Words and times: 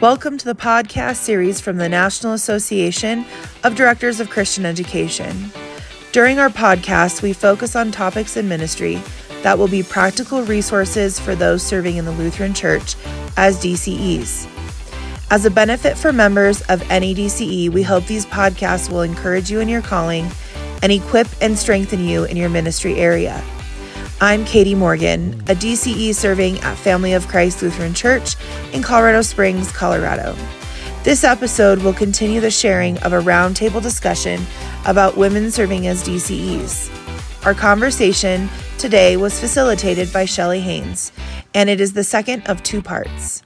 Welcome 0.00 0.38
to 0.38 0.44
the 0.44 0.56
podcast 0.56 1.18
series 1.18 1.60
from 1.60 1.76
the 1.76 1.88
National 1.88 2.32
Association 2.32 3.24
of 3.62 3.76
Directors 3.76 4.18
of 4.18 4.28
Christian 4.28 4.66
Education. 4.66 5.52
During 6.10 6.40
our 6.40 6.48
podcast, 6.48 7.22
we 7.22 7.32
focus 7.32 7.76
on 7.76 7.92
topics 7.92 8.36
in 8.36 8.48
ministry 8.48 9.00
that 9.44 9.56
will 9.56 9.68
be 9.68 9.84
practical 9.84 10.42
resources 10.42 11.20
for 11.20 11.36
those 11.36 11.62
serving 11.62 11.96
in 11.96 12.06
the 12.06 12.10
Lutheran 12.10 12.54
Church 12.54 12.96
as 13.36 13.56
DCEs. 13.62 14.48
As 15.30 15.44
a 15.44 15.50
benefit 15.50 15.96
for 15.96 16.12
members 16.12 16.60
of 16.62 16.82
any 16.90 17.14
DCE, 17.14 17.70
we 17.70 17.84
hope 17.84 18.04
these 18.06 18.26
podcasts 18.26 18.90
will 18.90 19.02
encourage 19.02 19.48
you 19.48 19.60
in 19.60 19.68
your 19.68 19.82
calling 19.82 20.28
and 20.82 20.90
equip 20.90 21.28
and 21.40 21.56
strengthen 21.56 22.04
you 22.04 22.24
in 22.24 22.36
your 22.36 22.50
ministry 22.50 22.96
area. 22.96 23.42
I'm 24.20 24.44
Katie 24.44 24.76
Morgan, 24.76 25.34
a 25.48 25.56
DCE 25.56 26.14
serving 26.14 26.60
at 26.60 26.78
Family 26.78 27.14
of 27.14 27.26
Christ 27.26 27.62
Lutheran 27.62 27.94
Church 27.94 28.36
in 28.72 28.80
Colorado 28.80 29.22
Springs, 29.22 29.72
Colorado. 29.72 30.36
This 31.02 31.24
episode 31.24 31.82
will 31.82 31.92
continue 31.92 32.40
the 32.40 32.50
sharing 32.50 32.96
of 32.98 33.12
a 33.12 33.20
roundtable 33.20 33.82
discussion 33.82 34.40
about 34.86 35.16
women 35.16 35.50
serving 35.50 35.88
as 35.88 36.04
DCEs. 36.04 37.44
Our 37.44 37.54
conversation 37.54 38.48
today 38.78 39.16
was 39.16 39.40
facilitated 39.40 40.12
by 40.12 40.26
Shelli 40.26 40.60
Haynes, 40.60 41.10
and 41.52 41.68
it 41.68 41.80
is 41.80 41.92
the 41.92 42.04
second 42.04 42.46
of 42.46 42.62
two 42.62 42.80
parts. 42.80 43.42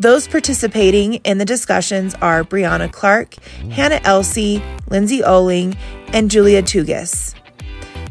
Those 0.00 0.26
participating 0.26 1.14
in 1.14 1.38
the 1.38 1.44
discussions 1.44 2.16
are 2.16 2.42
Brianna 2.42 2.90
Clark, 2.90 3.36
Hannah 3.70 4.00
Elsey, 4.02 4.62
Lindsey 4.90 5.20
Ohling, 5.20 5.76
and 6.08 6.28
Julia 6.28 6.60
Tougas. 6.60 7.36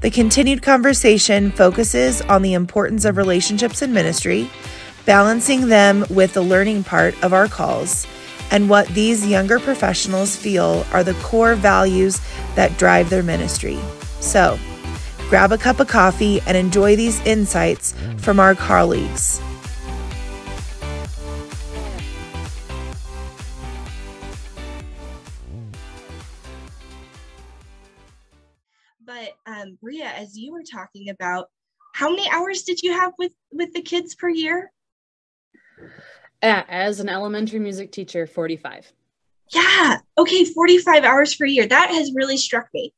The 0.02 0.10
continued 0.10 0.64
conversation 0.64 1.52
focuses 1.52 2.24
on 2.24 2.42
the 2.42 2.54
importance 2.54 3.06
of 3.06 3.18
relationships 3.18 3.84
in 3.84 3.94
ministry, 3.94 4.50
balancing 5.06 5.68
them 5.68 6.06
with 6.10 6.34
the 6.34 6.42
learning 6.42 6.86
part 6.86 7.14
of 7.24 7.34
our 7.34 7.48
calls, 7.48 8.08
and 8.50 8.68
what 8.68 8.88
these 8.88 9.28
younger 9.28 9.60
professionals 9.60 10.36
feel 10.36 10.88
are 10.92 11.04
the 11.04 11.14
core 11.22 11.54
values 11.54 12.20
that 12.56 12.76
drive 12.80 13.12
their 13.12 13.22
ministry. 13.22 13.78
So, 14.20 14.58
grab 15.30 15.52
a 15.52 15.58
cup 15.60 15.80
of 15.80 15.88
coffee 15.88 16.42
and 16.48 16.58
enjoy 16.58 16.96
these 16.96 17.24
insights 17.24 17.94
from 18.18 18.40
our 18.40 18.56
colleagues. 18.56 19.40
But 29.12 29.36
um, 29.46 29.78
Bria, 29.82 30.06
as 30.06 30.38
you 30.38 30.54
were 30.54 30.64
talking 30.64 31.10
about, 31.10 31.50
how 31.94 32.10
many 32.10 32.30
hours 32.30 32.64
did 32.64 32.82
you 32.82 32.94
have 32.94 33.12
with 33.18 33.34
with 33.52 33.74
the 33.74 33.82
kids 33.82 34.16
per 34.16 34.30
year? 34.30 34.72
Uh, 36.42 36.64
as 36.70 37.02
an 37.02 37.10
elementary 37.10 37.60
music 37.60 37.92
teacher, 37.92 38.26
45. 38.26 38.92
Yeah. 39.54 39.98
Okay, 40.18 40.46
45 40.46 41.04
hours 41.04 41.36
per 41.36 41.46
year. 41.46 41.68
That 41.68 41.90
has 41.90 42.14
really 42.16 42.38
struck 42.38 42.68
me 42.74 42.94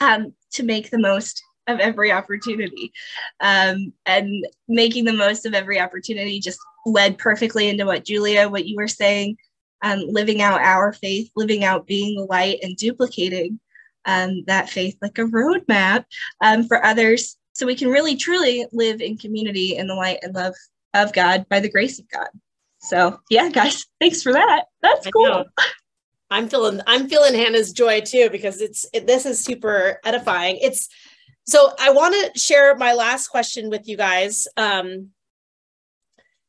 um, 0.00 0.32
to 0.52 0.62
make 0.62 0.90
the 0.90 0.98
most 0.98 1.42
of 1.66 1.80
every 1.80 2.12
opportunity. 2.12 2.92
Um, 3.40 3.92
and 4.06 4.46
making 4.68 5.06
the 5.06 5.12
most 5.12 5.44
of 5.44 5.54
every 5.54 5.80
opportunity 5.80 6.38
just 6.38 6.60
led 6.86 7.18
perfectly 7.18 7.68
into 7.68 7.84
what 7.84 8.04
Julia, 8.04 8.48
what 8.48 8.66
you 8.66 8.76
were 8.76 8.86
saying, 8.86 9.36
um, 9.82 10.04
living 10.06 10.40
out 10.40 10.60
our 10.60 10.92
faith, 10.92 11.30
living 11.34 11.64
out 11.64 11.86
being 11.88 12.14
the 12.14 12.24
light 12.24 12.60
and 12.62 12.76
duplicating 12.76 13.58
um, 14.06 14.44
that 14.46 14.70
faith 14.70 14.96
like 15.02 15.18
a 15.18 15.22
roadmap 15.22 16.04
um, 16.40 16.64
for 16.64 16.84
others 16.84 17.36
so 17.52 17.66
we 17.66 17.74
can 17.74 17.88
really 17.88 18.16
truly 18.16 18.66
live 18.72 19.00
in 19.00 19.16
community 19.16 19.76
in 19.76 19.86
the 19.86 19.94
light 19.94 20.18
and 20.22 20.34
love 20.34 20.54
of 20.94 21.12
God 21.12 21.46
by 21.48 21.60
the 21.60 21.70
grace 21.70 21.98
of 21.98 22.08
God. 22.08 22.28
So 22.78 23.18
yeah, 23.30 23.48
guys, 23.48 23.86
thanks 24.00 24.22
for 24.22 24.32
that. 24.32 24.66
That's 24.82 25.06
cool. 25.08 25.44
I'm 26.30 26.48
feeling 26.48 26.80
I'm 26.86 27.08
feeling 27.08 27.34
Hannah's 27.34 27.72
joy 27.72 28.00
too 28.00 28.28
because 28.30 28.60
it's 28.60 28.86
it, 28.92 29.06
this 29.06 29.26
is 29.26 29.42
super 29.42 30.00
edifying. 30.04 30.58
It's 30.60 30.88
so 31.46 31.72
I 31.78 31.90
want 31.90 32.14
to 32.34 32.38
share 32.38 32.74
my 32.76 32.92
last 32.92 33.28
question 33.28 33.70
with 33.70 33.88
you 33.88 33.96
guys. 33.96 34.48
Um, 34.56 35.10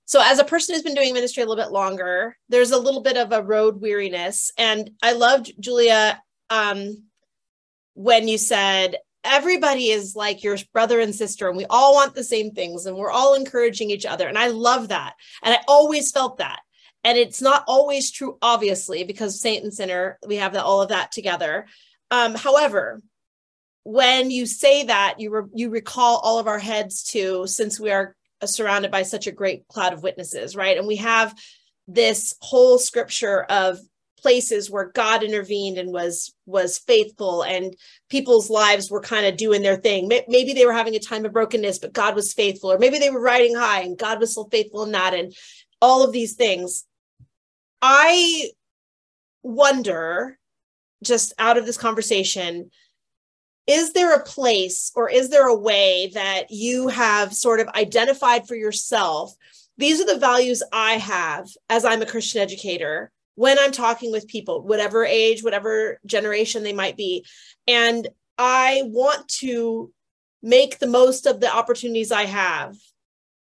so 0.06 0.22
as 0.24 0.40
a 0.40 0.44
person 0.44 0.74
who's 0.74 0.84
been 0.84 0.96
doing 0.96 1.14
ministry 1.14 1.44
a 1.44 1.46
little 1.46 1.64
bit 1.64 1.72
longer, 1.72 2.38
there's 2.50 2.72
a 2.72 2.78
little 2.78 3.02
bit 3.02 3.18
of 3.18 3.32
a 3.32 3.44
road 3.44 3.82
weariness, 3.82 4.52
and 4.58 4.90
I 5.04 5.14
loved 5.14 5.54
Julia 5.60 6.22
um, 6.50 7.07
when 7.98 8.28
you 8.28 8.38
said 8.38 8.96
everybody 9.24 9.90
is 9.90 10.16
like 10.16 10.44
your 10.44 10.56
brother 10.72 11.00
and 11.00 11.16
sister 11.16 11.48
and 11.48 11.58
we 11.58 11.66
all 11.66 11.96
want 11.96 12.14
the 12.14 12.24
same 12.24 12.52
things 12.52 12.86
and 12.86 12.96
we're 12.96 13.10
all 13.10 13.34
encouraging 13.34 13.90
each 13.90 14.06
other. 14.06 14.28
And 14.28 14.38
i 14.38 14.48
love 14.50 14.90
that. 14.90 15.16
And 15.44 15.56
i 15.56 15.58
always 15.68 16.12
felt 16.12 16.38
that. 16.38 16.60
And 17.04 17.18
it's 17.18 17.42
not 17.42 17.64
always 17.68 18.12
true 18.12 18.38
obviously 18.40 19.04
because 19.04 19.42
saint 19.42 19.64
and 19.64 19.74
sinner 19.74 20.20
we 20.28 20.36
have 20.36 20.56
all 20.56 20.84
of 20.84 20.90
that 20.90 21.12
together. 21.12 21.66
Um, 22.12 22.36
however 22.36 23.02
when 23.84 24.30
you 24.30 24.46
say 24.46 24.84
that 24.84 25.16
you 25.18 25.32
re- 25.32 25.50
you 25.56 25.72
recall 25.72 26.18
all 26.18 26.38
of 26.38 26.48
our 26.48 26.60
heads 26.60 27.04
to 27.04 27.48
since 27.48 27.80
we 27.80 27.90
are 27.90 28.16
surrounded 28.46 28.92
by 28.92 29.02
such 29.02 29.26
a 29.26 29.32
great 29.32 29.68
cloud 29.70 29.94
of 29.94 30.04
witnesses 30.04 30.56
right? 30.56 30.78
And 30.78 30.86
we 30.86 30.98
have 30.98 31.34
this 31.88 32.36
whole 32.42 32.78
scripture 32.78 33.42
of 33.44 33.80
places 34.18 34.70
where 34.70 34.92
God 34.94 35.24
intervened 35.24 35.78
and 35.78 35.92
was 35.92 36.34
was 36.46 36.78
faithful 36.80 37.44
and 37.44 37.76
people's 38.10 38.50
lives 38.50 38.90
were 38.90 39.02
kind 39.02 39.26
of 39.26 39.38
doing 39.38 39.62
their 39.62 39.78
thing. 39.78 40.08
Maybe 40.08 40.54
they 40.54 40.66
were 40.66 40.74
having 40.74 40.96
a 40.96 41.00
time 41.00 41.26
of 41.26 41.34
brokenness, 41.34 41.80
but 41.80 41.94
God 41.94 42.16
was 42.16 42.34
faithful, 42.34 42.72
or 42.72 42.80
maybe 42.80 43.00
they 43.00 43.10
were 43.10 43.22
riding 43.22 43.56
high 43.56 43.82
and 43.82 43.98
God 43.98 44.20
was 44.20 44.32
still 44.32 44.50
faithful 44.50 44.84
in 44.84 44.92
that, 44.92 45.14
and 45.14 45.34
all 45.82 46.04
of 46.04 46.12
these 46.12 46.34
things. 46.34 46.86
I 47.82 48.50
wonder, 49.44 50.38
just 51.04 51.34
out 51.38 51.58
of 51.58 51.66
this 51.66 51.78
conversation, 51.78 52.72
is 53.68 53.94
there 53.94 54.16
a 54.16 54.24
place 54.24 54.92
or 54.96 55.10
is 55.10 55.30
there 55.30 55.48
a 55.48 55.56
way 55.56 56.10
that 56.14 56.50
you 56.50 56.88
have 56.88 57.34
sort 57.34 57.60
of 57.60 57.68
identified 57.70 58.48
for 58.48 58.56
yourself? 58.56 59.36
These 59.78 60.02
are 60.02 60.06
the 60.06 60.20
values 60.20 60.64
I 60.72 60.94
have 60.94 61.48
as 61.70 61.86
I'm 61.86 62.02
a 62.02 62.06
Christian 62.06 62.42
educator 62.42 63.12
when 63.38 63.60
I'm 63.60 63.72
talking 63.72 64.12
with 64.12 64.28
people, 64.28 64.64
whatever 64.64 65.06
age, 65.06 65.44
whatever 65.44 66.00
generation 66.08 66.64
they 66.64 66.74
might 66.74 66.98
be. 66.98 67.24
And 67.68 68.08
I 68.36 68.82
want 68.86 69.28
to 69.42 69.94
make 70.42 70.80
the 70.80 70.88
most 70.88 71.28
of 71.28 71.40
the 71.40 71.56
opportunities 71.56 72.12
I 72.12 72.26
have 72.26 72.76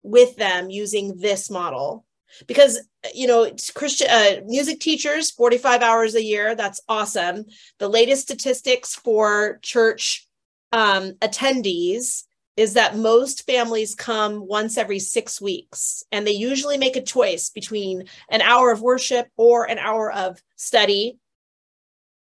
with 0.04 0.36
them 0.36 0.70
using 0.70 1.16
this 1.16 1.50
model 1.50 2.06
because 2.46 2.86
you 3.14 3.26
know 3.26 3.44
it's 3.44 3.72
christian 3.72 4.08
uh, 4.10 4.42
music 4.46 4.80
teachers 4.80 5.32
45 5.32 5.82
hours 5.82 6.16
a 6.16 6.24
year 6.24 6.54
that's 6.54 6.82
awesome 6.90 7.46
the 7.80 7.88
latest 7.88 8.24
statistics 8.24 8.94
for 8.94 9.60
church 9.62 10.28
um, 10.74 11.14
attendees 11.22 12.25
is 12.58 12.74
that 12.74 12.96
most 12.96 13.46
families 13.46 13.96
come 13.96 14.48
once 14.48 14.78
every 14.78 15.00
six 15.00 15.42
weeks 15.42 16.04
and 16.12 16.26
they 16.26 16.32
usually 16.32 16.78
make 16.78 16.96
a 16.96 17.02
choice 17.02 17.50
between 17.50 18.06
an 18.30 18.42
hour 18.42 18.72
of 18.72 18.82
worship 18.82 19.28
or 19.36 19.66
an 19.70 19.78
hour 19.78 20.12
of 20.12 20.42
study. 20.56 21.18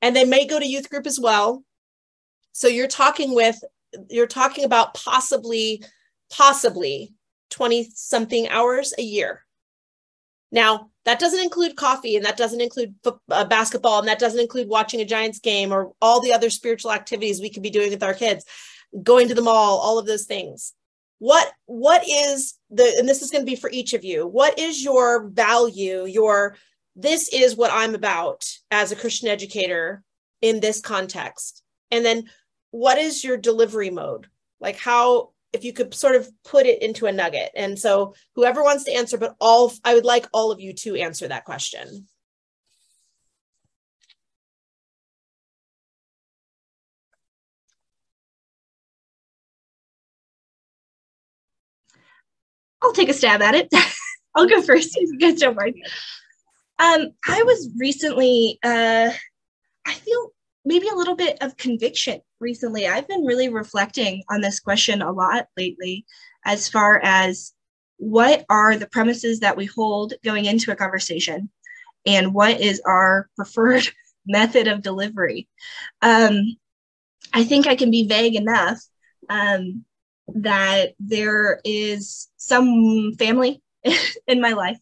And 0.02 0.14
they 0.14 0.24
may 0.24 0.46
go 0.46 0.58
to 0.58 0.66
youth 0.66 0.88
group 0.88 1.06
as 1.06 1.18
well. 1.18 1.64
So 2.52 2.68
you're 2.68 2.88
talking 2.88 3.34
with 3.34 3.62
you're 4.08 4.28
talking 4.28 4.64
about 4.64 4.94
possibly 4.94 5.82
possibly 6.30 7.12
20 7.50 7.90
something 7.94 8.48
hours 8.48 8.94
a 8.96 9.02
year. 9.02 9.44
Now 10.52 10.90
that 11.06 11.18
doesn't 11.18 11.42
include 11.42 11.74
coffee 11.74 12.14
and 12.14 12.24
that 12.24 12.36
doesn't 12.36 12.60
include 12.60 12.94
uh, 13.30 13.44
basketball 13.46 13.98
and 13.98 14.08
that 14.08 14.20
doesn't 14.20 14.40
include 14.40 14.68
watching 14.68 15.00
a 15.00 15.04
giants 15.04 15.40
game 15.40 15.72
or 15.72 15.92
all 16.00 16.20
the 16.20 16.32
other 16.32 16.50
spiritual 16.50 16.92
activities 16.92 17.40
we 17.40 17.50
could 17.50 17.62
be 17.62 17.70
doing 17.70 17.90
with 17.90 18.02
our 18.02 18.14
kids 18.14 18.44
going 19.02 19.28
to 19.28 19.34
the 19.34 19.42
mall, 19.42 19.78
all 19.78 19.98
of 19.98 20.06
those 20.06 20.24
things. 20.24 20.72
What 21.18 21.52
what 21.66 22.02
is 22.08 22.54
the 22.70 22.94
and 22.98 23.08
this 23.08 23.22
is 23.22 23.30
going 23.30 23.44
to 23.44 23.50
be 23.50 23.56
for 23.56 23.70
each 23.70 23.92
of 23.92 24.04
you. 24.04 24.26
What 24.26 24.58
is 24.58 24.82
your 24.82 25.28
value, 25.28 26.06
your 26.06 26.56
this 26.96 27.28
is 27.28 27.56
what 27.56 27.70
I'm 27.72 27.94
about 27.94 28.46
as 28.70 28.90
a 28.90 28.96
Christian 28.96 29.28
educator 29.28 30.02
in 30.40 30.60
this 30.60 30.80
context? 30.80 31.62
And 31.90 32.04
then 32.04 32.30
what 32.70 32.98
is 32.98 33.22
your 33.22 33.36
delivery 33.36 33.90
mode? 33.90 34.28
Like 34.60 34.78
how 34.78 35.30
if 35.52 35.64
you 35.64 35.72
could 35.72 35.92
sort 35.92 36.14
of 36.14 36.30
put 36.44 36.66
it 36.66 36.80
into 36.82 37.06
a 37.06 37.12
nugget. 37.12 37.50
And 37.56 37.78
so 37.78 38.14
whoever 38.34 38.62
wants 38.62 38.84
to 38.84 38.92
answer 38.92 39.18
but 39.18 39.34
all 39.40 39.72
I 39.84 39.94
would 39.94 40.04
like 40.04 40.26
all 40.32 40.52
of 40.52 40.60
you 40.60 40.72
to 40.74 40.96
answer 40.96 41.28
that 41.28 41.44
question. 41.44 42.06
I'll 52.82 52.92
take 52.92 53.08
a 53.08 53.14
stab 53.14 53.42
at 53.42 53.54
it. 53.54 53.68
I'll 54.34 54.48
go 54.48 54.62
first. 54.62 54.98
Guys 55.20 55.40
don't. 55.40 55.58
Um, 55.58 57.08
I 57.28 57.42
was 57.42 57.68
recently, 57.78 58.58
uh, 58.62 59.10
I 59.86 59.94
feel 59.94 60.28
maybe 60.64 60.88
a 60.88 60.94
little 60.94 61.16
bit 61.16 61.38
of 61.42 61.56
conviction 61.56 62.20
recently. 62.38 62.86
I've 62.86 63.08
been 63.08 63.24
really 63.24 63.48
reflecting 63.48 64.22
on 64.30 64.40
this 64.40 64.60
question 64.60 65.02
a 65.02 65.12
lot 65.12 65.46
lately 65.56 66.06
as 66.44 66.68
far 66.68 67.00
as 67.02 67.52
what 67.98 68.46
are 68.48 68.76
the 68.76 68.88
premises 68.88 69.40
that 69.40 69.56
we 69.56 69.66
hold 69.66 70.14
going 70.24 70.46
into 70.46 70.72
a 70.72 70.76
conversation? 70.76 71.50
and 72.06 72.32
what 72.32 72.60
is 72.60 72.80
our 72.84 73.28
preferred 73.36 73.88
method 74.26 74.68
of 74.68 74.82
delivery. 74.82 75.48
Um, 76.02 76.56
I 77.32 77.44
think 77.44 77.66
I 77.66 77.76
can 77.76 77.90
be 77.90 78.06
vague 78.06 78.36
enough 78.36 78.78
um, 79.28 79.84
that 80.34 80.94
there 80.98 81.60
is 81.64 82.28
some 82.36 83.14
family 83.18 83.62
in 84.26 84.40
my 84.40 84.52
life 84.52 84.78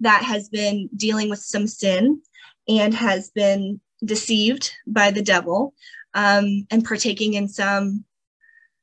that 0.00 0.22
has 0.22 0.48
been 0.48 0.88
dealing 0.96 1.28
with 1.28 1.40
some 1.40 1.66
sin 1.66 2.20
and 2.68 2.94
has 2.94 3.30
been 3.30 3.80
deceived 4.04 4.72
by 4.86 5.10
the 5.10 5.22
devil 5.22 5.74
um, 6.14 6.66
and 6.70 6.84
partaking 6.84 7.34
in 7.34 7.48
some 7.48 8.04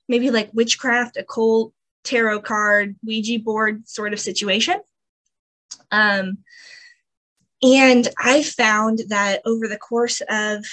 maybe 0.08 0.30
like 0.30 0.50
witchcraft, 0.54 1.18
occult, 1.18 1.74
tarot 2.04 2.42
card, 2.42 2.96
Ouija 3.04 3.40
board 3.40 3.88
sort 3.88 4.14
of 4.14 4.20
situation. 4.20 4.80
Um, 5.92 6.40
and 7.64 8.08
I 8.20 8.44
found 8.44 9.02
that 9.08 9.42
over 9.46 9.68
the 9.68 9.78
course 9.78 10.22
of 10.30 10.64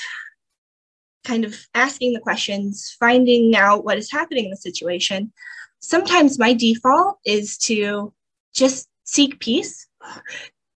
kind 1.24 1.44
of 1.44 1.56
asking 1.74 2.12
the 2.12 2.20
questions, 2.20 2.96
finding 2.98 3.54
out 3.54 3.84
what 3.84 3.98
is 3.98 4.10
happening 4.10 4.44
in 4.44 4.50
the 4.50 4.56
situation, 4.56 5.32
sometimes 5.80 6.38
my 6.38 6.52
default 6.52 7.18
is 7.24 7.58
to 7.58 8.12
just 8.54 8.88
seek 9.04 9.40
peace, 9.40 9.86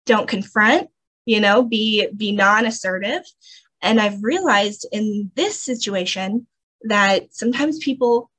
don't 0.05 0.27
confront, 0.27 0.89
you 1.25 1.39
know, 1.39 1.63
be 1.63 2.07
be 2.15 2.31
non-assertive. 2.31 3.23
And 3.81 3.99
I've 3.99 4.23
realized 4.23 4.87
in 4.91 5.31
this 5.35 5.61
situation 5.61 6.47
that 6.83 7.33
sometimes 7.33 7.79
people, 7.79 8.29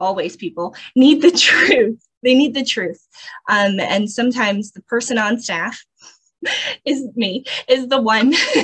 always 0.00 0.36
people, 0.36 0.74
need 0.96 1.22
the 1.22 1.30
truth. 1.48 2.00
They 2.22 2.34
need 2.34 2.54
the 2.54 2.64
truth. 2.64 3.04
Um, 3.48 3.80
and 3.80 4.08
sometimes 4.10 4.72
the 4.72 4.82
person 4.82 5.18
on 5.18 5.40
staff 5.40 5.84
is 6.84 7.06
me 7.14 7.44
is 7.68 7.88
the 7.88 8.00
one 8.00 8.32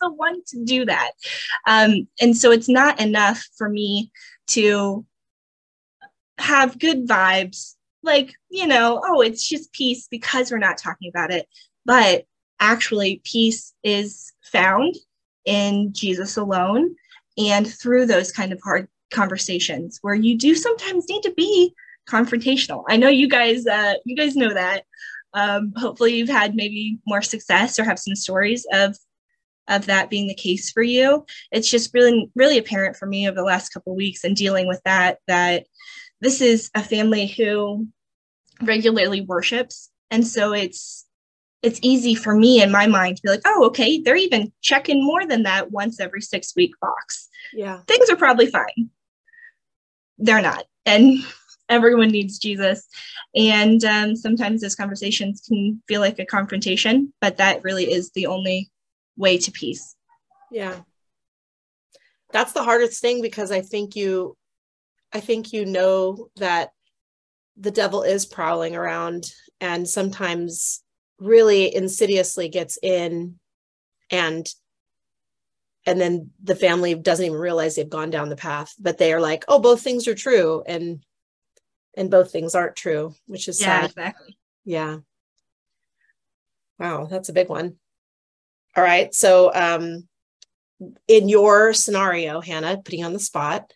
the 0.00 0.12
one 0.12 0.42
to 0.48 0.64
do 0.64 0.84
that. 0.84 1.12
Um, 1.66 2.08
and 2.20 2.36
so 2.36 2.50
it's 2.50 2.68
not 2.68 3.00
enough 3.00 3.44
for 3.56 3.68
me 3.68 4.10
to 4.48 5.04
have 6.38 6.78
good 6.78 7.06
vibes 7.08 7.74
like 8.04 8.32
you 8.48 8.64
know 8.64 9.02
oh 9.04 9.20
it's 9.20 9.46
just 9.46 9.72
peace 9.72 10.06
because 10.08 10.52
we're 10.52 10.58
not 10.58 10.78
talking 10.78 11.08
about 11.08 11.30
it. 11.30 11.46
But 11.84 12.24
actually 12.60 13.20
peace 13.24 13.72
is 13.84 14.32
found 14.42 14.96
in 15.44 15.92
jesus 15.92 16.36
alone 16.36 16.94
and 17.36 17.72
through 17.72 18.04
those 18.04 18.32
kind 18.32 18.52
of 18.52 18.60
hard 18.64 18.88
conversations 19.10 19.98
where 20.02 20.14
you 20.14 20.36
do 20.36 20.54
sometimes 20.54 21.08
need 21.08 21.22
to 21.22 21.32
be 21.34 21.72
confrontational. 22.08 22.84
I 22.88 22.96
know 22.96 23.08
you 23.08 23.28
guys 23.28 23.66
uh, 23.66 23.94
you 24.04 24.16
guys 24.16 24.36
know 24.36 24.52
that. 24.52 24.84
Um, 25.34 25.72
hopefully 25.76 26.16
you've 26.16 26.28
had 26.28 26.54
maybe 26.54 26.98
more 27.06 27.22
success 27.22 27.78
or 27.78 27.84
have 27.84 27.98
some 27.98 28.16
stories 28.16 28.66
of 28.72 28.96
of 29.68 29.86
that 29.86 30.10
being 30.10 30.26
the 30.26 30.34
case 30.34 30.70
for 30.70 30.82
you. 30.82 31.24
It's 31.52 31.70
just 31.70 31.92
really 31.94 32.30
really 32.34 32.58
apparent 32.58 32.96
for 32.96 33.06
me 33.06 33.28
over 33.28 33.36
the 33.36 33.42
last 33.42 33.70
couple 33.70 33.94
weeks 33.94 34.24
and 34.24 34.36
dealing 34.36 34.66
with 34.66 34.80
that 34.84 35.18
that 35.26 35.66
this 36.20 36.40
is 36.40 36.70
a 36.74 36.82
family 36.82 37.26
who 37.26 37.86
regularly 38.62 39.20
worships. 39.20 39.90
And 40.10 40.26
so 40.26 40.52
it's 40.52 41.06
it's 41.62 41.80
easy 41.82 42.14
for 42.14 42.34
me 42.34 42.62
in 42.62 42.70
my 42.70 42.86
mind 42.86 43.16
to 43.16 43.22
be 43.22 43.28
like 43.28 43.42
oh 43.44 43.66
okay 43.66 44.00
they're 44.00 44.14
even 44.14 44.52
checking 44.62 45.04
more 45.04 45.26
than 45.26 45.42
that 45.42 45.72
once 45.72 46.00
every 46.00 46.20
six 46.20 46.54
week 46.56 46.72
box. 46.80 47.28
Yeah. 47.52 47.80
Things 47.86 48.10
are 48.10 48.16
probably 48.16 48.46
fine. 48.46 48.90
They're 50.18 50.42
not. 50.42 50.64
And 50.86 51.18
everyone 51.68 52.08
needs 52.08 52.38
Jesus. 52.38 52.86
And 53.34 53.84
um, 53.84 54.16
sometimes 54.16 54.60
those 54.60 54.74
conversations 54.74 55.42
can 55.46 55.82
feel 55.86 56.00
like 56.00 56.18
a 56.18 56.26
confrontation, 56.26 57.12
but 57.20 57.36
that 57.36 57.62
really 57.62 57.92
is 57.92 58.10
the 58.12 58.26
only 58.26 58.70
way 59.18 59.36
to 59.36 59.52
peace. 59.52 59.94
Yeah. 60.50 60.80
That's 62.32 62.52
the 62.52 62.62
hardest 62.62 63.02
thing 63.02 63.20
because 63.20 63.50
I 63.50 63.60
think 63.60 63.94
you 63.96 64.36
I 65.12 65.20
think 65.20 65.52
you 65.52 65.66
know 65.66 66.28
that 66.36 66.70
the 67.56 67.70
devil 67.70 68.02
is 68.02 68.24
prowling 68.24 68.76
around 68.76 69.30
and 69.60 69.88
sometimes 69.88 70.82
really 71.18 71.74
insidiously 71.74 72.48
gets 72.48 72.78
in 72.82 73.38
and 74.10 74.46
and 75.86 76.00
then 76.00 76.30
the 76.42 76.54
family 76.54 76.94
doesn't 76.94 77.24
even 77.24 77.38
realize 77.38 77.74
they've 77.74 77.88
gone 77.88 78.10
down 78.10 78.28
the 78.28 78.36
path 78.36 78.74
but 78.78 78.98
they 78.98 79.12
are 79.12 79.20
like 79.20 79.44
oh 79.48 79.58
both 79.58 79.80
things 79.80 80.06
are 80.06 80.14
true 80.14 80.62
and 80.66 81.02
and 81.98 82.10
both 82.10 82.30
things 82.30 82.54
aren't 82.54 82.76
true, 82.76 83.14
which 83.26 83.48
is 83.48 83.60
yeah, 83.60 83.80
sad. 83.80 83.84
exactly. 83.86 84.38
Yeah. 84.64 84.98
Wow, 86.78 87.06
that's 87.06 87.28
a 87.28 87.32
big 87.32 87.48
one. 87.48 87.76
All 88.76 88.82
right. 88.82 89.14
So 89.14 89.52
um 89.54 90.08
in 91.08 91.28
your 91.28 91.72
scenario, 91.72 92.40
Hannah, 92.40 92.78
putting 92.84 93.04
on 93.04 93.12
the 93.12 93.18
spot, 93.18 93.72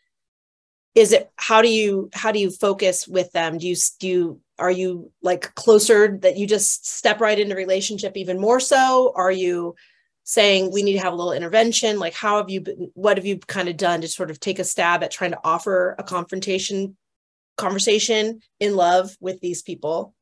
is 0.95 1.13
it 1.13 1.31
how 1.37 1.63
do 1.63 1.69
you 1.69 2.11
how 2.13 2.33
do 2.33 2.39
you 2.39 2.51
focus 2.51 3.09
with 3.09 3.33
them? 3.33 3.59
Do 3.59 3.67
you 3.67 3.77
do 3.99 4.09
you 4.09 4.41
are 4.59 4.71
you 4.71 5.11
like 5.23 5.55
closer 5.55 6.19
that 6.19 6.37
you 6.37 6.47
just 6.47 6.87
step 6.87 7.21
right 7.21 7.39
into 7.39 7.57
relationship 7.57 8.17
even 8.17 8.41
more 8.41 8.61
so? 8.61 9.13
Are 9.17 9.33
you 9.33 9.75
saying 10.25 10.71
we 10.71 10.83
need 10.83 10.93
to 10.93 11.01
have 11.01 11.13
a 11.13 11.17
little 11.17 11.33
intervention? 11.33 11.99
Like 11.99 12.15
how 12.15 12.37
have 12.37 12.51
you 12.51 12.61
been 12.61 12.91
what 12.95 13.17
have 13.17 13.27
you 13.27 13.39
kind 13.39 13.69
of 13.69 13.77
done 13.77 14.03
to 14.03 14.09
sort 14.09 14.31
of 14.31 14.39
take 14.39 14.59
a 14.59 14.65
stab 14.65 15.03
at 15.03 15.11
trying 15.11 15.33
to 15.33 15.41
offer 15.43 15.97
a 15.99 16.05
confrontation 16.05 16.97
conversation 17.57 18.41
in 18.61 18.77
love 18.77 19.17
with 19.21 19.41
these 19.41 19.63
people 19.63 20.15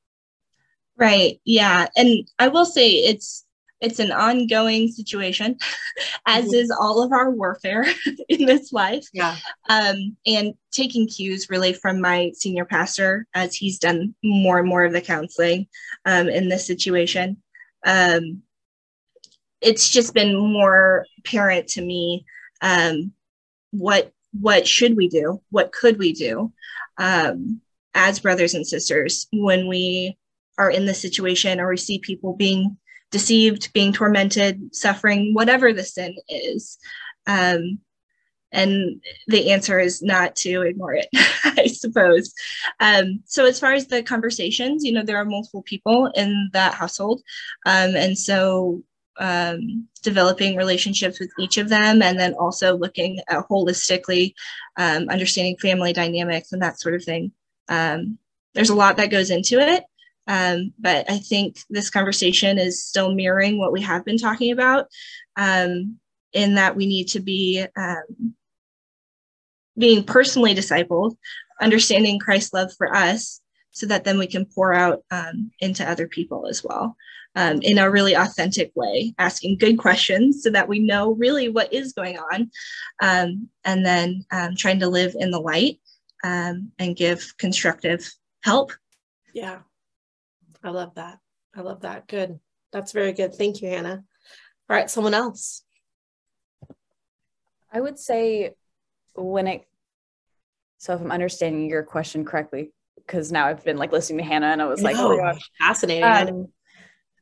right 0.96 1.40
yeah 1.44 1.86
and 1.96 2.28
i 2.38 2.48
will 2.48 2.64
say 2.64 2.90
it's 2.90 3.44
it's 3.80 3.98
an 3.98 4.12
ongoing 4.12 4.88
situation 4.88 5.56
as 6.26 6.46
mm-hmm. 6.46 6.54
is 6.54 6.70
all 6.70 7.02
of 7.02 7.12
our 7.12 7.30
warfare 7.30 7.86
in 8.28 8.46
this 8.46 8.72
life. 8.72 9.06
Yeah. 9.12 9.36
Um, 9.68 10.16
and 10.26 10.54
taking 10.72 11.08
cues 11.08 11.48
really 11.50 11.72
from 11.72 12.00
my 12.00 12.32
senior 12.34 12.64
pastor 12.64 13.26
as 13.34 13.54
he's 13.54 13.78
done 13.78 14.14
more 14.22 14.58
and 14.58 14.68
more 14.68 14.84
of 14.84 14.92
the 14.92 15.00
counseling 15.00 15.66
um, 16.04 16.28
in 16.28 16.48
this 16.48 16.66
situation. 16.66 17.38
Um, 17.86 18.42
it's 19.60 19.90
just 19.90 20.14
been 20.14 20.36
more 20.36 21.06
apparent 21.18 21.68
to 21.68 21.82
me 21.82 22.24
um, 22.62 23.12
what 23.70 24.12
what 24.32 24.66
should 24.66 24.96
we 24.96 25.08
do? 25.08 25.42
What 25.50 25.72
could 25.72 25.98
we 25.98 26.12
do? 26.12 26.52
Um, 26.98 27.60
as 27.94 28.20
brothers 28.20 28.54
and 28.54 28.66
sisters 28.66 29.26
when 29.32 29.66
we 29.66 30.16
are 30.58 30.70
in 30.70 30.86
this 30.86 31.00
situation 31.00 31.58
or 31.58 31.68
we 31.68 31.76
see 31.76 31.98
people 31.98 32.36
being 32.36 32.76
deceived, 33.10 33.72
being 33.72 33.92
tormented, 33.92 34.74
suffering, 34.74 35.34
whatever 35.34 35.72
the 35.72 35.84
sin 35.84 36.16
is. 36.28 36.78
Um, 37.26 37.78
and 38.52 39.00
the 39.28 39.52
answer 39.52 39.78
is 39.78 40.02
not 40.02 40.34
to 40.36 40.62
ignore 40.62 40.94
it, 40.94 41.06
I 41.44 41.66
suppose. 41.68 42.34
Um, 42.80 43.20
so, 43.24 43.46
as 43.46 43.60
far 43.60 43.72
as 43.72 43.86
the 43.86 44.02
conversations, 44.02 44.84
you 44.84 44.92
know, 44.92 45.04
there 45.04 45.18
are 45.18 45.24
multiple 45.24 45.62
people 45.62 46.06
in 46.16 46.50
that 46.52 46.74
household. 46.74 47.22
Um, 47.64 47.94
and 47.94 48.18
so, 48.18 48.82
um, 49.20 49.86
developing 50.02 50.56
relationships 50.56 51.20
with 51.20 51.30
each 51.38 51.58
of 51.58 51.68
them 51.68 52.02
and 52.02 52.18
then 52.18 52.34
also 52.34 52.76
looking 52.76 53.20
at 53.28 53.46
holistically 53.48 54.34
um, 54.78 55.08
understanding 55.08 55.56
family 55.58 55.92
dynamics 55.92 56.52
and 56.52 56.62
that 56.62 56.80
sort 56.80 56.94
of 56.94 57.04
thing 57.04 57.30
um, 57.68 58.18
there's 58.54 58.70
a 58.70 58.74
lot 58.74 58.96
that 58.96 59.10
goes 59.10 59.30
into 59.30 59.60
it 59.60 59.84
um, 60.26 60.72
but 60.78 61.08
i 61.10 61.18
think 61.18 61.58
this 61.70 61.90
conversation 61.90 62.58
is 62.58 62.82
still 62.82 63.14
mirroring 63.14 63.58
what 63.58 63.72
we 63.72 63.80
have 63.80 64.04
been 64.04 64.18
talking 64.18 64.52
about 64.52 64.86
um, 65.36 65.96
in 66.32 66.54
that 66.54 66.76
we 66.76 66.86
need 66.86 67.06
to 67.08 67.20
be 67.20 67.64
um, 67.76 68.34
being 69.78 70.04
personally 70.04 70.54
discipled 70.54 71.16
understanding 71.60 72.18
christ's 72.18 72.52
love 72.52 72.72
for 72.76 72.94
us 72.94 73.40
so 73.72 73.86
that 73.86 74.04
then 74.04 74.18
we 74.18 74.26
can 74.26 74.44
pour 74.44 74.72
out 74.72 75.02
into 75.60 75.88
other 75.88 76.08
people 76.08 76.46
as 76.48 76.64
well 76.64 76.96
um, 77.36 77.60
in 77.62 77.78
a 77.78 77.90
really 77.90 78.14
authentic 78.14 78.72
way, 78.74 79.14
asking 79.18 79.58
good 79.58 79.78
questions 79.78 80.42
so 80.42 80.50
that 80.50 80.68
we 80.68 80.78
know 80.78 81.12
really 81.12 81.48
what 81.48 81.72
is 81.72 81.92
going 81.92 82.18
on, 82.18 82.50
um, 83.02 83.48
and 83.64 83.84
then 83.84 84.24
um, 84.32 84.56
trying 84.56 84.80
to 84.80 84.88
live 84.88 85.14
in 85.18 85.30
the 85.30 85.40
light 85.40 85.78
um, 86.24 86.72
and 86.78 86.96
give 86.96 87.36
constructive 87.38 88.10
help. 88.42 88.72
Yeah, 89.32 89.60
I 90.62 90.70
love 90.70 90.94
that. 90.94 91.18
I 91.54 91.62
love 91.62 91.80
that. 91.80 92.06
Good. 92.06 92.38
That's 92.72 92.92
very 92.92 93.12
good. 93.12 93.34
Thank 93.34 93.62
you, 93.62 93.68
Hannah. 93.68 94.04
All 94.68 94.76
right, 94.76 94.90
someone 94.90 95.14
else. 95.14 95.64
I 97.72 97.80
would 97.80 97.98
say 97.98 98.54
when 99.14 99.46
it, 99.46 99.64
so 100.78 100.94
if 100.94 101.00
I'm 101.00 101.10
understanding 101.10 101.68
your 101.68 101.82
question 101.82 102.24
correctly, 102.24 102.72
because 102.96 103.32
now 103.32 103.46
I've 103.46 103.64
been 103.64 103.76
like 103.76 103.92
listening 103.92 104.18
to 104.18 104.24
Hannah 104.24 104.46
and 104.46 104.62
I 104.62 104.66
was 104.66 104.82
like, 104.82 104.96
oh 104.98 105.16
my 105.16 105.32
gosh, 105.32 105.50
fascinating. 105.58 106.04
Um, 106.04 106.48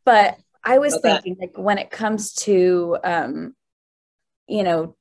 but 0.05 0.39
I 0.65 0.79
was 0.79 0.99
thinking 1.01 1.37
that. 1.39 1.49
like 1.49 1.59
when 1.59 1.79
it 1.79 1.91
comes 1.91 2.33
to 2.35 2.99
um, 3.05 3.55
you 4.49 4.63
know, 4.63 4.97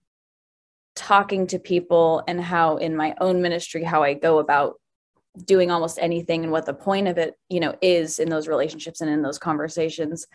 talking 0.95 1.47
to 1.47 1.59
people 1.59 2.23
and 2.27 2.41
how 2.41 2.77
in 2.77 2.95
my 2.95 3.15
own 3.19 3.41
ministry, 3.41 3.83
how 3.83 4.03
I 4.03 4.13
go 4.13 4.39
about 4.39 4.75
doing 5.45 5.71
almost 5.71 5.99
anything 6.01 6.43
and 6.43 6.51
what 6.51 6.65
the 6.65 6.73
point 6.73 7.07
of 7.07 7.17
it, 7.17 7.35
you 7.49 7.59
know, 7.59 7.75
is 7.81 8.19
in 8.19 8.29
those 8.29 8.47
relationships 8.47 9.01
and 9.01 9.09
in 9.09 9.21
those 9.21 9.39
conversations. 9.39 10.27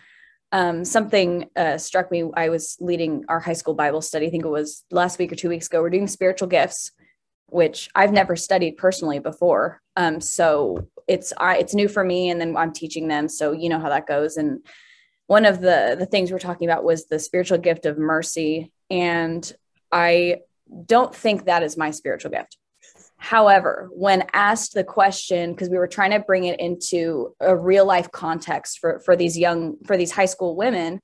um, 0.52 0.84
something 0.84 1.48
uh, 1.56 1.78
struck 1.78 2.10
me. 2.10 2.24
I 2.34 2.50
was 2.50 2.76
leading 2.78 3.24
our 3.28 3.40
high 3.40 3.54
school 3.54 3.74
Bible 3.74 4.02
study. 4.02 4.26
I 4.26 4.30
think 4.30 4.44
it 4.44 4.50
was 4.50 4.84
last 4.90 5.18
week 5.18 5.32
or 5.32 5.34
two 5.34 5.48
weeks 5.48 5.66
ago. 5.66 5.80
We're 5.80 5.90
doing 5.90 6.06
spiritual 6.06 6.48
gifts, 6.48 6.92
which 7.46 7.88
I've 7.94 8.12
never 8.12 8.36
studied 8.36 8.76
personally 8.76 9.18
before. 9.18 9.80
Um, 9.96 10.20
so 10.20 10.88
it's 11.08 11.32
I, 11.38 11.56
it's 11.56 11.74
new 11.74 11.88
for 11.88 12.04
me, 12.04 12.28
and 12.28 12.38
then 12.38 12.54
I'm 12.56 12.72
teaching 12.72 13.08
them. 13.08 13.28
So 13.28 13.52
you 13.52 13.70
know 13.70 13.80
how 13.80 13.88
that 13.88 14.06
goes. 14.06 14.36
And 14.36 14.64
one 15.26 15.46
of 15.46 15.62
the 15.62 15.96
the 15.98 16.06
things 16.06 16.30
we're 16.30 16.38
talking 16.38 16.68
about 16.68 16.84
was 16.84 17.06
the 17.06 17.18
spiritual 17.18 17.58
gift 17.58 17.86
of 17.86 17.96
mercy, 17.96 18.70
and 18.90 19.50
I 19.90 20.40
don't 20.84 21.14
think 21.14 21.46
that 21.46 21.62
is 21.62 21.78
my 21.78 21.90
spiritual 21.90 22.30
gift. 22.30 22.58
However, 23.22 23.88
when 23.92 24.24
asked 24.32 24.74
the 24.74 24.82
question, 24.82 25.52
because 25.52 25.70
we 25.70 25.78
were 25.78 25.86
trying 25.86 26.10
to 26.10 26.18
bring 26.18 26.42
it 26.42 26.58
into 26.58 27.36
a 27.38 27.56
real 27.56 27.86
life 27.86 28.10
context 28.10 28.80
for, 28.80 28.98
for 28.98 29.14
these 29.14 29.38
young, 29.38 29.76
for 29.86 29.96
these 29.96 30.10
high 30.10 30.26
school 30.26 30.56
women 30.56 31.00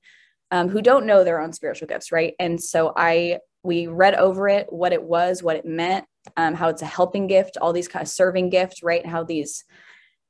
um, 0.50 0.68
who 0.68 0.82
don't 0.82 1.06
know 1.06 1.22
their 1.22 1.40
own 1.40 1.52
spiritual 1.52 1.86
gifts, 1.86 2.10
right? 2.10 2.34
And 2.40 2.60
so 2.60 2.92
I, 2.96 3.38
we 3.62 3.86
read 3.86 4.16
over 4.16 4.48
it, 4.48 4.66
what 4.68 4.92
it 4.92 5.00
was, 5.00 5.44
what 5.44 5.54
it 5.54 5.64
meant, 5.64 6.06
um, 6.36 6.54
how 6.54 6.70
it's 6.70 6.82
a 6.82 6.86
helping 6.86 7.28
gift, 7.28 7.56
all 7.56 7.72
these 7.72 7.86
kind 7.86 8.02
of 8.02 8.08
serving 8.08 8.50
gifts, 8.50 8.82
right? 8.82 9.06
How 9.06 9.22
these, 9.22 9.62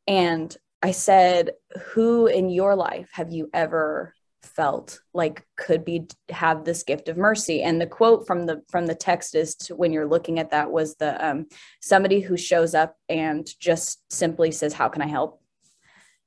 and 0.06 0.54
I 0.82 0.90
said, 0.90 1.52
who 1.94 2.26
in 2.26 2.50
your 2.50 2.76
life 2.76 3.08
have 3.14 3.32
you 3.32 3.48
ever 3.54 4.12
felt 4.58 5.00
like 5.14 5.46
could 5.56 5.84
be 5.84 6.08
have 6.30 6.64
this 6.64 6.82
gift 6.82 7.08
of 7.08 7.16
mercy. 7.16 7.62
And 7.62 7.80
the 7.80 7.86
quote 7.86 8.26
from 8.26 8.44
the 8.44 8.60
from 8.68 8.86
the 8.86 8.94
text 8.94 9.36
is 9.36 9.54
to, 9.54 9.76
when 9.76 9.92
you're 9.92 10.08
looking 10.08 10.40
at 10.40 10.50
that 10.50 10.72
was 10.72 10.96
the 10.96 11.24
um, 11.24 11.46
somebody 11.80 12.18
who 12.18 12.36
shows 12.36 12.74
up 12.74 12.96
and 13.08 13.48
just 13.60 14.02
simply 14.12 14.50
says 14.50 14.74
how 14.74 14.88
can 14.88 15.00
i 15.00 15.06
help? 15.06 15.40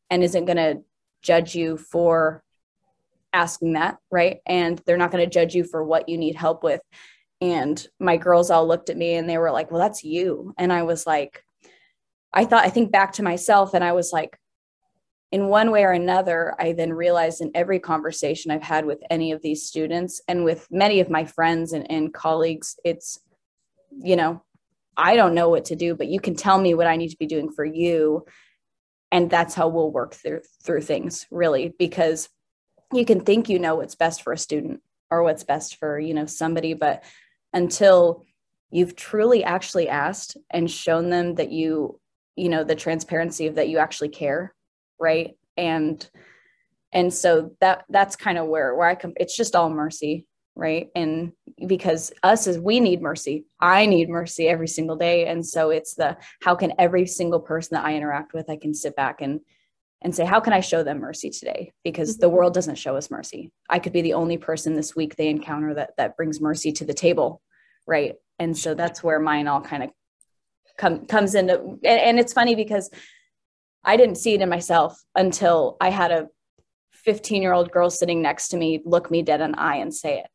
And 0.09 0.23
isn't 0.23 0.45
going 0.45 0.57
to 0.57 0.81
judge 1.21 1.55
you 1.55 1.75
for 1.77 2.41
asking 3.33 3.73
that 3.73 3.97
right? 4.09 4.39
And 4.45 4.81
they're 4.85 4.97
not 4.97 5.11
going 5.11 5.25
to 5.25 5.29
judge 5.29 5.53
you 5.53 5.65
for 5.65 5.83
what 5.83 6.07
you 6.07 6.17
need 6.17 6.35
help 6.35 6.63
with. 6.63 6.81
And 7.41 7.85
my 7.99 8.15
girls 8.15 8.49
all 8.49 8.65
looked 8.65 8.89
at 8.89 8.97
me 8.97 9.15
and 9.15 9.29
they 9.29 9.37
were 9.37 9.51
like 9.51 9.71
well 9.71 9.81
that's 9.81 10.05
you. 10.05 10.53
And 10.57 10.71
i 10.71 10.83
was 10.83 11.05
like 11.05 11.43
i 12.31 12.45
thought 12.45 12.65
i 12.65 12.69
think 12.69 12.93
back 12.93 13.11
to 13.13 13.23
myself 13.23 13.73
and 13.73 13.83
i 13.83 13.91
was 13.91 14.13
like 14.13 14.37
in 15.31 15.47
one 15.47 15.71
way 15.71 15.83
or 15.83 15.91
another, 15.91 16.55
I 16.59 16.73
then 16.73 16.91
realized 16.91 17.41
in 17.41 17.51
every 17.55 17.79
conversation 17.79 18.51
I've 18.51 18.61
had 18.61 18.85
with 18.85 19.01
any 19.09 19.31
of 19.31 19.41
these 19.41 19.65
students 19.65 20.21
and 20.27 20.43
with 20.43 20.67
many 20.69 20.99
of 20.99 21.09
my 21.09 21.23
friends 21.23 21.71
and, 21.71 21.89
and 21.89 22.13
colleagues, 22.13 22.77
it's, 22.83 23.19
you 23.97 24.17
know, 24.17 24.43
I 24.97 25.15
don't 25.15 25.33
know 25.33 25.49
what 25.49 25.65
to 25.65 25.75
do, 25.75 25.95
but 25.95 26.07
you 26.07 26.19
can 26.19 26.35
tell 26.35 26.59
me 26.59 26.73
what 26.73 26.87
I 26.87 26.97
need 26.97 27.09
to 27.09 27.17
be 27.17 27.27
doing 27.27 27.49
for 27.49 27.63
you. 27.63 28.25
And 29.09 29.29
that's 29.29 29.55
how 29.55 29.69
we'll 29.69 29.91
work 29.91 30.13
through 30.13 30.41
through 30.63 30.81
things, 30.81 31.25
really, 31.31 31.73
because 31.79 32.29
you 32.93 33.05
can 33.05 33.21
think 33.21 33.47
you 33.47 33.57
know 33.57 33.75
what's 33.75 33.95
best 33.95 34.21
for 34.21 34.33
a 34.33 34.37
student 34.37 34.81
or 35.09 35.23
what's 35.23 35.43
best 35.45 35.77
for, 35.77 35.97
you 35.97 36.13
know, 36.13 36.25
somebody, 36.25 36.73
but 36.73 37.03
until 37.53 38.25
you've 38.69 38.95
truly 38.95 39.43
actually 39.43 39.87
asked 39.87 40.37
and 40.49 40.69
shown 40.69 41.09
them 41.09 41.35
that 41.35 41.51
you, 41.51 41.99
you 42.35 42.49
know, 42.49 42.63
the 42.63 42.75
transparency 42.75 43.47
of 43.47 43.55
that 43.55 43.69
you 43.69 43.77
actually 43.77 44.09
care 44.09 44.53
right? 45.01 45.31
And 45.57 46.07
and 46.93 47.13
so 47.13 47.51
that 47.59 47.85
that's 47.89 48.15
kind 48.15 48.37
of 48.37 48.47
where 48.47 48.75
where 48.75 48.87
i 48.87 48.95
come 48.95 49.13
it's 49.15 49.35
just 49.35 49.55
all 49.55 49.69
mercy 49.69 50.25
right? 50.55 50.89
And 50.95 51.31
because 51.65 52.11
us 52.23 52.45
as 52.45 52.59
we 52.59 52.81
need 52.81 53.01
mercy. 53.01 53.45
I 53.59 53.85
need 53.85 54.09
mercy 54.09 54.47
every 54.47 54.67
single 54.67 54.97
day. 54.97 55.27
And 55.27 55.45
so 55.45 55.69
it's 55.69 55.93
the 55.95 56.17
how 56.41 56.55
can 56.55 56.73
every 56.77 57.07
single 57.07 57.39
person 57.39 57.75
that 57.75 57.85
i 57.85 57.95
interact 57.95 58.33
with 58.33 58.49
i 58.49 58.57
can 58.57 58.73
sit 58.73 58.95
back 58.95 59.21
and 59.21 59.39
and 60.01 60.15
say 60.15 60.25
how 60.25 60.39
can 60.39 60.51
i 60.51 60.59
show 60.59 60.83
them 60.83 60.99
mercy 60.99 61.29
today? 61.29 61.71
Because 61.83 62.17
the 62.17 62.27
mm-hmm. 62.27 62.35
world 62.35 62.53
doesn't 62.53 62.75
show 62.75 62.95
us 62.97 63.09
mercy. 63.09 63.51
I 63.69 63.79
could 63.79 63.93
be 63.93 64.01
the 64.01 64.13
only 64.13 64.37
person 64.37 64.75
this 64.75 64.95
week 64.95 65.15
they 65.15 65.29
encounter 65.29 65.73
that 65.75 65.91
that 65.97 66.17
brings 66.17 66.41
mercy 66.41 66.71
to 66.73 66.85
the 66.85 66.93
table 66.93 67.41
right? 67.87 68.15
And 68.37 68.55
so 68.57 68.73
that's 68.73 69.03
where 69.03 69.19
mine 69.19 69.47
all 69.47 69.61
kind 69.61 69.83
of 69.83 69.89
come 70.77 71.05
comes 71.05 71.35
into 71.35 71.59
and, 71.59 71.83
and 71.83 72.19
it's 72.19 72.33
funny 72.33 72.55
because 72.55 72.89
I 73.83 73.97
didn't 73.97 74.15
see 74.15 74.33
it 74.33 74.41
in 74.41 74.49
myself 74.49 75.01
until 75.15 75.77
I 75.81 75.89
had 75.89 76.11
a 76.11 76.27
15 76.91 77.41
year 77.41 77.53
old 77.53 77.71
girl 77.71 77.89
sitting 77.89 78.21
next 78.21 78.49
to 78.49 78.57
me 78.57 78.81
look 78.85 79.09
me 79.09 79.21
dead 79.21 79.41
in 79.41 79.51
the 79.51 79.59
eye 79.59 79.77
and 79.77 79.93
say 79.93 80.19
it. 80.19 80.27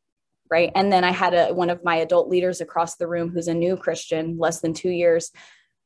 Right. 0.49 0.71
And 0.75 0.93
then 0.93 1.03
I 1.03 1.11
had 1.11 1.35
a, 1.35 1.53
one 1.53 1.71
of 1.71 1.83
my 1.83 1.97
adult 1.97 2.29
leaders 2.29 2.61
across 2.61 2.97
the 2.97 3.09
room 3.09 3.31
who's 3.31 3.49
a 3.49 3.55
new 3.55 3.77
Christian, 3.77 4.39
less 4.39 4.61
than 4.61 4.75
two 4.75 4.91
years, 4.91 5.33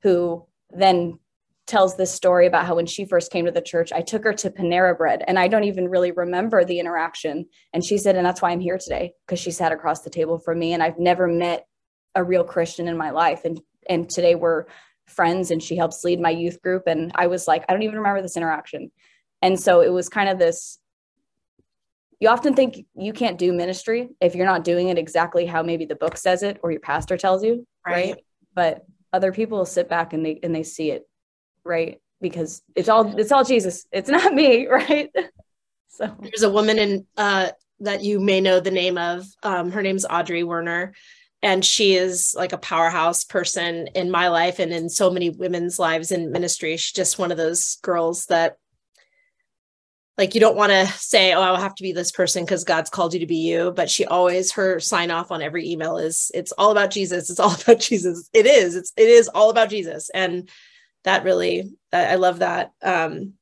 who 0.03 0.47
then 0.71 1.19
tells 1.67 1.97
this 1.97 2.13
story 2.13 2.47
about 2.47 2.67
how 2.67 2.75
when 2.75 2.85
she 2.85 3.07
first 3.07 3.33
came 3.33 3.47
to 3.47 3.53
the 3.53 3.63
church, 3.63 3.93
I 3.93 4.03
took 4.03 4.25
her 4.25 4.35
to 4.35 4.51
Panera 4.51 4.97
Bread 4.99 5.23
and 5.27 5.39
I 5.39 5.49
don't 5.49 5.65
even 5.65 5.89
really 5.89 6.11
remember 6.11 6.65
the 6.65 6.79
interaction. 6.79 7.47
And 7.73 7.85
she 7.85 7.97
said, 7.97 8.17
and 8.17 8.27
that's 8.27 8.43
why 8.43 8.51
I'm 8.51 8.61
here 8.61 8.77
today, 8.77 9.13
because 9.27 9.39
she 9.39 9.51
sat 9.51 9.73
across 9.73 10.03
the 10.03 10.11
table 10.11 10.39
from 10.39 10.59
me 10.59 10.75
and 10.75 10.83
I've 10.83 10.99
never 10.99 11.27
met 11.27 11.67
a 12.15 12.25
real 12.25 12.45
Christian 12.45 12.89
in 12.89 12.97
my 12.97 13.11
life. 13.11 13.45
And 13.45 13.61
and 13.89 14.09
today 14.11 14.35
we're 14.35 14.67
friends 15.11 15.51
and 15.51 15.63
she 15.63 15.77
helps 15.77 16.05
lead 16.05 16.21
my 16.21 16.31
youth 16.31 16.61
group. 16.63 16.85
And 16.87 17.13
I 17.15 17.27
was 17.27 17.47
like, 17.49 17.65
I 17.69 17.73
don't 17.73 17.83
even 17.83 17.99
remember 17.99 18.23
this 18.23 18.37
interaction. 18.37 18.91
And 19.43 19.59
so 19.59 19.81
it 19.81 19.89
was 19.89 20.09
kind 20.09 20.29
of 20.29 20.39
this 20.39 20.79
you 22.21 22.29
often 22.29 22.55
think 22.55 22.85
you 22.95 23.15
can't 23.15 23.39
do 23.39 23.53
ministry 23.53 24.11
if 24.21 24.35
you're 24.35 24.47
not 24.47 24.63
doing 24.63 24.89
it 24.89 24.99
exactly 24.99 25.47
how 25.47 25.63
maybe 25.63 25.87
the 25.87 25.97
book 25.97 26.19
says 26.19 26.43
it 26.43 26.59
or 26.63 26.71
your 26.71 26.81
pastor 26.81 27.17
tells 27.17 27.43
you, 27.43 27.67
right? 27.87 28.15
right? 28.15 28.25
But 28.55 28.85
other 29.13 29.33
people 29.33 29.59
will 29.59 29.67
sit 29.67 29.89
back 29.89 30.13
and 30.13 30.25
they 30.25 30.39
and 30.43 30.55
they 30.55 30.63
see 30.63 30.91
it, 30.91 31.09
right? 31.65 31.99
Because 32.21 32.63
it's 32.77 32.91
all 32.91 33.19
it's 33.19 33.33
all 33.33 33.43
Jesus. 33.43 33.87
It's 33.91 34.11
not 34.11 34.35
me, 34.35 34.67
right? 34.71 35.11
So 35.89 36.15
there's 36.21 36.43
a 36.43 36.51
woman 36.51 36.79
in 36.79 37.07
uh 37.17 37.51
that 37.81 38.03
you 38.03 38.21
may 38.21 38.43
know 38.43 38.61
the 38.61 38.71
name 38.71 38.99
of. 38.99 39.25
Um, 39.43 39.71
her 39.71 39.81
name's 39.81 40.05
Audrey 40.05 40.45
Werner, 40.45 40.93
and 41.43 41.65
she 41.65 41.95
is 41.95 42.35
like 42.37 42.53
a 42.53 42.59
powerhouse 42.59 43.25
person 43.25 43.89
in 43.95 44.11
my 44.11 44.29
life 44.29 44.59
and 44.59 44.73
in 44.73 44.89
so 44.89 45.11
many 45.11 45.31
women's 45.31 45.79
lives 45.79 46.13
in 46.13 46.33
ministry. 46.33 46.77
She's 46.77 46.93
just 46.93 47.19
one 47.19 47.31
of 47.31 47.39
those 47.39 47.79
girls 47.83 48.27
that 48.27 48.57
like 50.19 50.35
you 50.35 50.41
don't 50.41 50.57
want 50.57 50.71
to 50.71 50.87
say 50.99 51.33
oh 51.33 51.41
i 51.41 51.51
will 51.51 51.57
have 51.57 51.75
to 51.75 51.83
be 51.83 51.93
this 51.93 52.13
person 52.13 52.45
because 52.45 52.63
god's 52.63 52.91
called 52.91 53.15
you 53.15 53.21
to 53.21 53.27
be 53.27 53.37
you. 53.37 53.73
But 53.75 53.89
she 53.89 54.05
always 54.05 54.53
her 54.53 54.79
sign 54.79 55.11
off 55.11 55.31
on 55.31 55.41
every 55.41 55.67
email 55.69 55.97
is 55.97 56.31
it's 56.35 56.53
all 56.53 56.73
about 56.73 56.91
jesus. 56.91 57.31
It's 57.31 57.41
all 57.41 57.55
about 57.63 57.81
jesus. 57.81 58.29
It 58.35 58.47
is. 58.47 58.77
It's 58.77 58.93
it 58.97 59.09
is 59.09 59.29
all 59.29 59.51
about 59.51 59.71
jesus. 59.71 60.11
And 60.11 60.49
that 61.05 61.25
really 61.25 61.73
i 61.93 62.17
love 62.17 62.41
that. 62.41 62.73
Um 62.83 63.35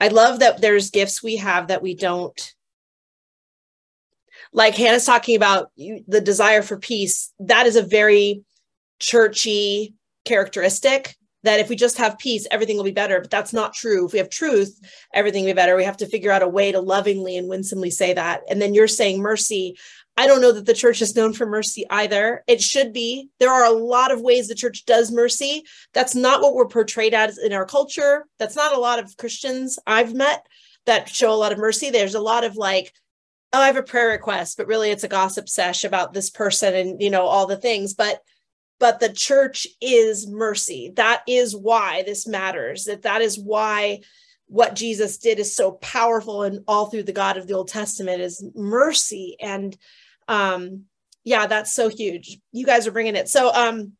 i 0.00 0.08
love 0.08 0.40
that 0.40 0.60
there's 0.60 0.90
gifts 0.90 1.22
we 1.22 1.36
have 1.36 1.68
that 1.68 1.82
we 1.82 1.94
don't 1.94 2.55
like 4.56 4.74
Hannah's 4.74 5.04
talking 5.04 5.36
about 5.36 5.70
you, 5.76 6.02
the 6.08 6.20
desire 6.20 6.62
for 6.62 6.78
peace, 6.78 7.32
that 7.38 7.66
is 7.66 7.76
a 7.76 7.82
very 7.82 8.42
churchy 8.98 9.94
characteristic 10.24 11.14
that 11.42 11.60
if 11.60 11.68
we 11.68 11.76
just 11.76 11.98
have 11.98 12.18
peace, 12.18 12.46
everything 12.50 12.76
will 12.76 12.82
be 12.82 12.90
better. 12.90 13.20
But 13.20 13.30
that's 13.30 13.52
not 13.52 13.74
true. 13.74 14.06
If 14.06 14.12
we 14.12 14.18
have 14.18 14.30
truth, 14.30 14.80
everything 15.12 15.44
will 15.44 15.50
be 15.50 15.54
better. 15.54 15.76
We 15.76 15.84
have 15.84 15.98
to 15.98 16.06
figure 16.06 16.32
out 16.32 16.42
a 16.42 16.48
way 16.48 16.72
to 16.72 16.80
lovingly 16.80 17.36
and 17.36 17.48
winsomely 17.48 17.90
say 17.90 18.14
that. 18.14 18.40
And 18.48 18.60
then 18.60 18.72
you're 18.72 18.88
saying 18.88 19.20
mercy. 19.20 19.76
I 20.16 20.26
don't 20.26 20.40
know 20.40 20.52
that 20.52 20.64
the 20.64 20.74
church 20.74 21.02
is 21.02 21.14
known 21.14 21.34
for 21.34 21.44
mercy 21.44 21.84
either. 21.90 22.42
It 22.48 22.62
should 22.62 22.94
be. 22.94 23.28
There 23.38 23.52
are 23.52 23.66
a 23.66 23.70
lot 23.70 24.10
of 24.10 24.22
ways 24.22 24.48
the 24.48 24.54
church 24.54 24.86
does 24.86 25.12
mercy. 25.12 25.64
That's 25.92 26.14
not 26.14 26.40
what 26.40 26.54
we're 26.54 26.66
portrayed 26.66 27.12
as 27.12 27.36
in 27.36 27.52
our 27.52 27.66
culture. 27.66 28.24
That's 28.38 28.56
not 28.56 28.74
a 28.74 28.80
lot 28.80 28.98
of 28.98 29.18
Christians 29.18 29.78
I've 29.86 30.14
met 30.14 30.46
that 30.86 31.10
show 31.10 31.30
a 31.30 31.36
lot 31.36 31.52
of 31.52 31.58
mercy. 31.58 31.90
There's 31.90 32.14
a 32.14 32.20
lot 32.20 32.44
of 32.44 32.56
like, 32.56 32.94
oh, 33.52 33.60
I 33.60 33.66
have 33.66 33.76
a 33.76 33.82
prayer 33.82 34.08
request, 34.08 34.56
but 34.56 34.66
really 34.66 34.90
it's 34.90 35.04
a 35.04 35.08
gossip 35.08 35.48
sesh 35.48 35.84
about 35.84 36.12
this 36.12 36.30
person 36.30 36.74
and, 36.74 37.00
you 37.00 37.10
know, 37.10 37.26
all 37.26 37.46
the 37.46 37.56
things. 37.56 37.94
But 37.94 38.20
but 38.78 39.00
the 39.00 39.12
church 39.12 39.66
is 39.80 40.26
mercy. 40.26 40.92
That 40.96 41.22
is 41.26 41.56
why 41.56 42.02
this 42.04 42.26
matters. 42.26 42.84
That 42.84 43.02
that 43.02 43.22
is 43.22 43.38
why 43.38 44.00
what 44.48 44.76
Jesus 44.76 45.18
did 45.18 45.38
is 45.38 45.56
so 45.56 45.72
powerful 45.72 46.42
and 46.42 46.62
all 46.68 46.86
through 46.86 47.04
the 47.04 47.12
God 47.12 47.36
of 47.36 47.46
the 47.46 47.54
Old 47.54 47.68
Testament 47.68 48.20
is 48.20 48.44
mercy. 48.54 49.36
And 49.40 49.76
um, 50.28 50.84
yeah, 51.24 51.46
that's 51.46 51.74
so 51.74 51.88
huge. 51.88 52.38
You 52.52 52.66
guys 52.66 52.86
are 52.86 52.92
bringing 52.92 53.16
it. 53.16 53.28
So 53.28 53.52
um, 53.52 53.92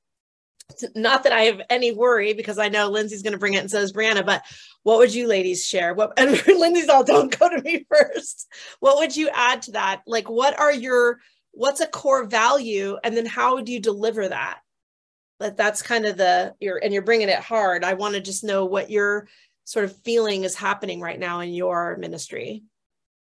not 0.95 1.23
that 1.23 1.33
I 1.33 1.43
have 1.43 1.63
any 1.71 1.93
worry 1.93 2.35
because 2.35 2.59
I 2.59 2.69
know 2.69 2.91
Lindsey's 2.91 3.23
going 3.23 3.33
to 3.33 3.39
bring 3.39 3.55
it 3.55 3.59
and 3.59 3.71
so 3.71 3.79
is 3.79 3.93
Brianna, 3.93 4.25
but 4.25 4.43
what 4.83 4.99
would 4.99 5.15
you 5.15 5.27
ladies 5.27 5.67
share? 5.67 5.95
What 5.95 6.13
and 6.19 6.31
Lindsey's 6.47 6.89
all 6.89 7.05
don't 7.05 7.37
go 7.37 7.49
to 7.49 7.63
me 7.63 7.87
first. 7.89 8.49
What 8.81 8.99
would 8.99 9.17
you 9.17 9.29
add 9.33 9.63
to 9.63 9.73
that? 9.73 10.03
Like 10.07 10.29
what 10.29 10.59
are 10.59 10.73
your 10.73 11.21
what's 11.53 11.81
a 11.81 11.87
core 11.87 12.27
value 12.27 12.99
and 13.03 13.17
then 13.17 13.27
how 13.27 13.61
do 13.61 13.73
you 13.73 13.81
deliver 13.81 14.29
that? 14.29 14.61
That 15.41 15.57
that's 15.57 15.83
kind 15.83 16.07
of 16.07 16.17
the 16.17 16.55
you're 16.61 16.79
and 16.79 16.93
you're 16.93 17.03
bringing 17.03 17.29
it 17.29 17.41
hard. 17.41 17.85
I 17.85 17.95
want 17.95 18.15
to 18.15 18.21
just 18.21 18.45
know 18.45 18.65
what 18.65 18.91
your 18.91 19.29
sort 19.65 19.85
of 19.85 19.97
feeling 20.03 20.45
is 20.45 20.55
happening 20.55 21.01
right 21.01 21.19
now 21.19 21.41
in 21.41 21.53
your 21.53 21.97
ministry. 21.99 22.63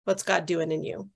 What's 0.05 0.23
God 0.23 0.47
doing 0.47 0.73
in 0.73 0.83
you? 0.83 1.09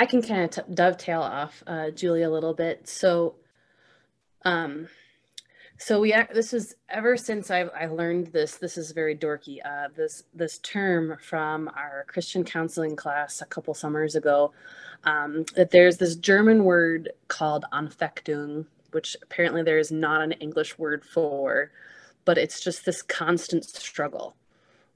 I 0.00 0.06
can 0.06 0.22
kind 0.22 0.44
of 0.44 0.50
t- 0.50 0.72
dovetail 0.72 1.20
off 1.20 1.62
uh, 1.66 1.90
Julie 1.90 2.22
a 2.22 2.30
little 2.30 2.54
bit. 2.54 2.88
So, 2.88 3.34
um, 4.46 4.88
so 5.76 6.00
we 6.00 6.14
this 6.32 6.54
is 6.54 6.74
ever 6.88 7.18
since 7.18 7.50
I, 7.50 7.60
I 7.64 7.84
learned 7.84 8.28
this 8.28 8.56
this 8.56 8.78
is 8.78 8.92
very 8.92 9.14
dorky 9.14 9.58
uh, 9.62 9.88
this 9.94 10.22
this 10.34 10.58
term 10.58 11.18
from 11.22 11.68
our 11.68 12.04
christian 12.06 12.44
counseling 12.44 12.96
class 12.96 13.40
a 13.40 13.46
couple 13.46 13.72
summers 13.72 14.14
ago 14.14 14.52
um, 15.04 15.46
that 15.56 15.70
there's 15.70 15.96
this 15.96 16.16
german 16.16 16.64
word 16.64 17.10
called 17.28 17.64
anfechtung 17.72 18.66
which 18.92 19.16
apparently 19.22 19.62
there 19.62 19.78
is 19.78 19.90
not 19.90 20.20
an 20.20 20.32
english 20.32 20.78
word 20.78 21.02
for 21.02 21.70
but 22.26 22.36
it's 22.36 22.60
just 22.60 22.84
this 22.84 23.00
constant 23.00 23.64
struggle 23.64 24.36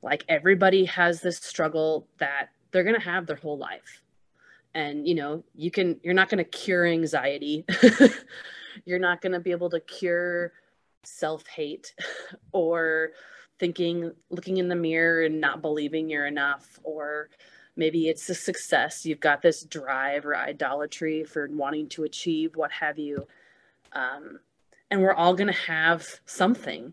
like 0.03 0.25
everybody 0.29 0.85
has 0.85 1.23
this 1.23 1.39
struggle 1.39 2.07
that 2.19 2.51
they're 2.73 2.85
going 2.85 2.95
to 2.95 3.01
have 3.01 3.27
their 3.27 3.37
whole 3.37 3.57
life 3.57 4.03
and 4.75 5.07
you 5.07 5.14
know 5.14 5.45
you 5.54 5.71
can 5.71 6.00
you're 6.02 6.14
not 6.14 6.28
going 6.28 6.38
to 6.38 6.50
cure 6.50 6.87
anxiety. 6.87 7.64
You're 8.85 8.99
not 8.99 9.21
going 9.21 9.33
to 9.33 9.40
be 9.40 9.52
able 9.52 9.71
to 9.71 9.81
cure 9.81 10.52
self-hate 11.04 11.95
or 12.52 13.11
thinking 13.59 14.12
looking 14.31 14.57
in 14.57 14.69
the 14.69 14.76
mirror 14.76 15.23
and 15.23 15.40
not 15.40 15.62
believing 15.62 16.11
you're 16.11 16.26
enough 16.26 16.81
or 16.83 17.28
maybe 17.76 18.09
it's 18.09 18.28
a 18.28 18.35
success. 18.35 19.07
You've 19.07 19.21
got 19.21 19.43
this 19.43 19.62
drive 19.64 20.26
or 20.26 20.37
idolatry 20.37 21.25
for 21.25 21.49
wanting 21.50 21.88
to 21.90 22.04
achieve 22.04 22.57
what 22.57 22.73
have 22.73 22.99
you. 22.99 23.26
Um, 23.93 24.40
and 24.90 25.02
we're 25.02 25.14
all 25.14 25.35
going 25.35 25.52
to 25.52 25.61
have 25.61 26.21
something 26.26 26.93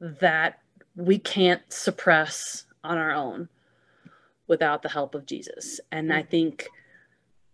that 0.00 0.60
we 0.96 1.18
can't 1.18 1.62
suppress 1.72 2.66
on 2.84 2.98
our 2.98 3.12
own 3.12 3.48
without 4.46 4.82
the 4.82 4.88
help 4.88 5.14
of 5.14 5.24
jesus. 5.24 5.80
And 5.90 6.12
i 6.12 6.22
think 6.22 6.68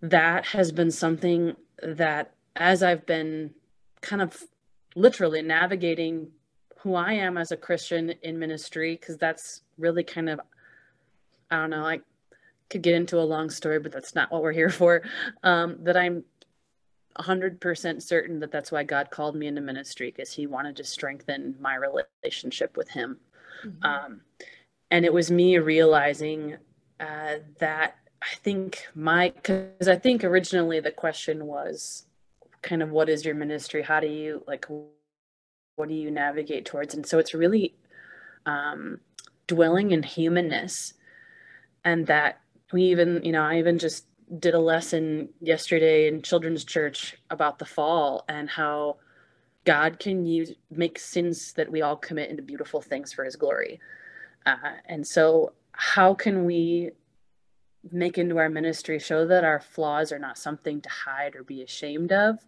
that 0.00 0.46
has 0.46 0.72
been 0.72 0.90
something 0.90 1.56
that 1.82 2.32
as 2.56 2.82
I've 2.82 3.06
been 3.06 3.54
kind 4.00 4.22
of 4.22 4.42
literally 4.94 5.42
navigating 5.42 6.28
who 6.80 6.94
I 6.94 7.14
am 7.14 7.36
as 7.36 7.52
a 7.52 7.56
Christian 7.56 8.10
in 8.22 8.38
ministry, 8.38 8.96
because 8.96 9.16
that's 9.16 9.62
really 9.78 10.04
kind 10.04 10.28
of, 10.28 10.40
I 11.50 11.56
don't 11.56 11.70
know, 11.70 11.84
I 11.84 12.00
could 12.70 12.82
get 12.82 12.94
into 12.94 13.18
a 13.18 13.22
long 13.22 13.50
story, 13.50 13.78
but 13.80 13.92
that's 13.92 14.14
not 14.14 14.30
what 14.30 14.42
we're 14.42 14.52
here 14.52 14.70
for. 14.70 15.02
Um, 15.42 15.78
that 15.80 15.96
I'm 15.96 16.24
100% 17.18 18.02
certain 18.02 18.40
that 18.40 18.52
that's 18.52 18.70
why 18.70 18.84
God 18.84 19.10
called 19.10 19.34
me 19.34 19.48
into 19.48 19.60
ministry, 19.60 20.12
because 20.14 20.32
He 20.32 20.46
wanted 20.46 20.76
to 20.76 20.84
strengthen 20.84 21.56
my 21.60 21.76
relationship 21.76 22.76
with 22.76 22.88
Him. 22.90 23.18
Mm-hmm. 23.64 23.84
Um, 23.84 24.20
and 24.90 25.04
it 25.04 25.12
was 25.12 25.30
me 25.30 25.58
realizing 25.58 26.56
uh, 27.00 27.36
that 27.58 27.96
I 28.22 28.34
think 28.42 28.86
my 28.94 29.32
because 29.34 29.88
I 29.88 29.96
think 29.96 30.24
originally 30.24 30.80
the 30.80 30.90
question 30.90 31.46
was 31.46 32.06
kind 32.62 32.82
of 32.82 32.90
what 32.90 33.08
is 33.08 33.24
your 33.24 33.34
ministry? 33.34 33.82
How 33.82 34.00
do 34.00 34.08
you 34.08 34.42
like 34.46 34.66
what 35.76 35.88
do 35.88 35.94
you 35.94 36.10
navigate 36.10 36.66
towards? 36.66 36.94
And 36.94 37.06
so 37.06 37.18
it's 37.18 37.34
really 37.34 37.74
um, 38.46 39.00
dwelling 39.46 39.92
in 39.92 40.02
humanness, 40.02 40.94
and 41.84 42.06
that 42.08 42.40
we 42.72 42.84
even 42.84 43.22
you 43.22 43.32
know 43.32 43.42
I 43.42 43.58
even 43.58 43.78
just 43.78 44.06
did 44.38 44.54
a 44.54 44.60
lesson 44.60 45.30
yesterday 45.40 46.08
in 46.08 46.20
children's 46.20 46.64
church 46.64 47.16
about 47.30 47.58
the 47.58 47.64
fall 47.64 48.24
and 48.28 48.50
how 48.50 48.96
God 49.64 49.98
can 49.98 50.26
use 50.26 50.52
make 50.70 50.98
sins 50.98 51.52
that 51.54 51.70
we 51.70 51.82
all 51.82 51.96
commit 51.96 52.30
into 52.30 52.42
beautiful 52.42 52.80
things 52.80 53.12
for 53.12 53.24
His 53.24 53.36
glory. 53.36 53.80
Uh, 54.44 54.56
and 54.86 55.06
so, 55.06 55.52
how 55.72 56.14
can 56.14 56.44
we 56.44 56.90
make 57.92 58.18
into 58.18 58.38
our 58.38 58.48
ministry 58.48 58.98
show 58.98 59.26
that 59.26 59.44
our 59.44 59.60
flaws 59.60 60.12
are 60.12 60.18
not 60.18 60.38
something 60.38 60.80
to 60.80 60.88
hide 60.88 61.36
or 61.36 61.42
be 61.42 61.62
ashamed 61.62 62.12
of 62.12 62.38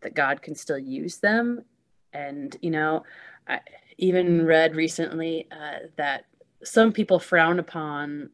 that 0.00 0.14
god 0.14 0.42
can 0.42 0.54
still 0.54 0.78
use 0.78 1.18
them. 1.18 1.64
And 2.12 2.56
you 2.60 2.70
know 2.70 3.04
i 3.46 3.60
even 3.98 4.44
read 4.46 4.74
recently 4.74 5.46
uh, 5.52 5.86
that 5.96 6.24
some 6.64 6.92
people 6.92 7.18
frown 7.18 7.58
upon 7.58 8.30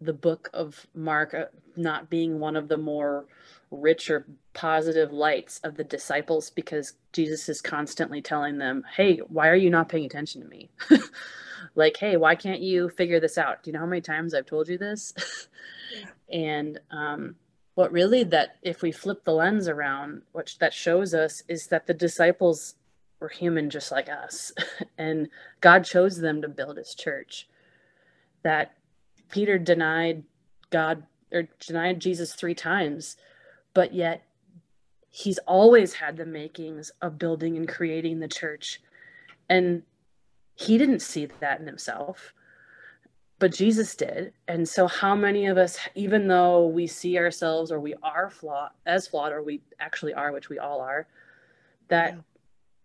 the 0.00 0.12
book 0.12 0.50
of 0.52 0.86
mark 0.94 1.34
uh, 1.34 1.46
not 1.76 2.10
being 2.10 2.38
one 2.38 2.56
of 2.56 2.68
the 2.68 2.76
more 2.76 3.26
rich 3.70 4.10
or 4.10 4.26
positive 4.52 5.12
lights 5.12 5.58
of 5.64 5.76
the 5.76 5.84
disciples 5.84 6.50
because 6.50 6.92
jesus 7.12 7.48
is 7.48 7.62
constantly 7.62 8.20
telling 8.20 8.58
them 8.58 8.84
hey 8.96 9.16
why 9.28 9.48
are 9.48 9.56
you 9.56 9.70
not 9.70 9.88
paying 9.88 10.04
attention 10.04 10.42
to 10.42 10.48
me? 10.48 10.68
Like 11.74 11.96
hey 11.96 12.16
why 12.16 12.34
can't 12.34 12.60
you 12.60 12.88
figure 12.90 13.20
this 13.20 13.38
out? 13.38 13.62
Do 13.62 13.70
you 13.70 13.72
know 13.72 13.80
how 13.80 13.86
many 13.86 14.00
times 14.00 14.34
i've 14.34 14.46
told 14.46 14.68
you 14.68 14.78
this? 14.78 15.14
Yeah. 15.96 16.06
and 16.38 16.80
um, 16.90 17.36
what 17.74 17.92
really 17.92 18.24
that 18.24 18.56
if 18.62 18.82
we 18.82 18.92
flip 18.92 19.24
the 19.24 19.32
lens 19.32 19.68
around 19.68 20.22
what 20.32 20.54
that 20.60 20.74
shows 20.74 21.14
us 21.14 21.42
is 21.48 21.68
that 21.68 21.86
the 21.86 21.94
disciples 21.94 22.74
were 23.20 23.28
human 23.28 23.70
just 23.70 23.90
like 23.92 24.08
us. 24.08 24.52
And 24.98 25.28
god 25.60 25.84
chose 25.84 26.18
them 26.18 26.42
to 26.42 26.48
build 26.48 26.76
his 26.76 26.94
church. 26.94 27.48
That 28.42 28.74
peter 29.30 29.58
denied 29.58 30.24
god 30.70 31.04
or 31.32 31.48
denied 31.60 32.00
jesus 32.00 32.34
three 32.34 32.54
times 32.54 33.16
but 33.74 33.92
yet 33.94 34.22
he's 35.10 35.38
always 35.38 35.94
had 35.94 36.16
the 36.16 36.26
makings 36.26 36.90
of 37.00 37.18
building 37.18 37.56
and 37.56 37.68
creating 37.68 38.20
the 38.20 38.28
church 38.28 38.80
and 39.48 39.82
he 40.54 40.78
didn't 40.78 41.00
see 41.00 41.26
that 41.40 41.60
in 41.60 41.66
himself 41.66 42.32
but 43.42 43.52
Jesus 43.52 43.96
did. 43.96 44.34
And 44.46 44.68
so 44.68 44.86
how 44.86 45.16
many 45.16 45.46
of 45.46 45.58
us 45.58 45.76
even 45.96 46.28
though 46.28 46.68
we 46.68 46.86
see 46.86 47.18
ourselves 47.18 47.72
or 47.72 47.80
we 47.80 47.92
are 48.00 48.30
flawed 48.30 48.70
as 48.86 49.08
flawed 49.08 49.32
or 49.32 49.42
we 49.42 49.60
actually 49.80 50.14
are 50.14 50.30
which 50.30 50.48
we 50.48 50.60
all 50.60 50.80
are 50.80 51.08
that 51.88 52.14
yeah. 52.14 52.20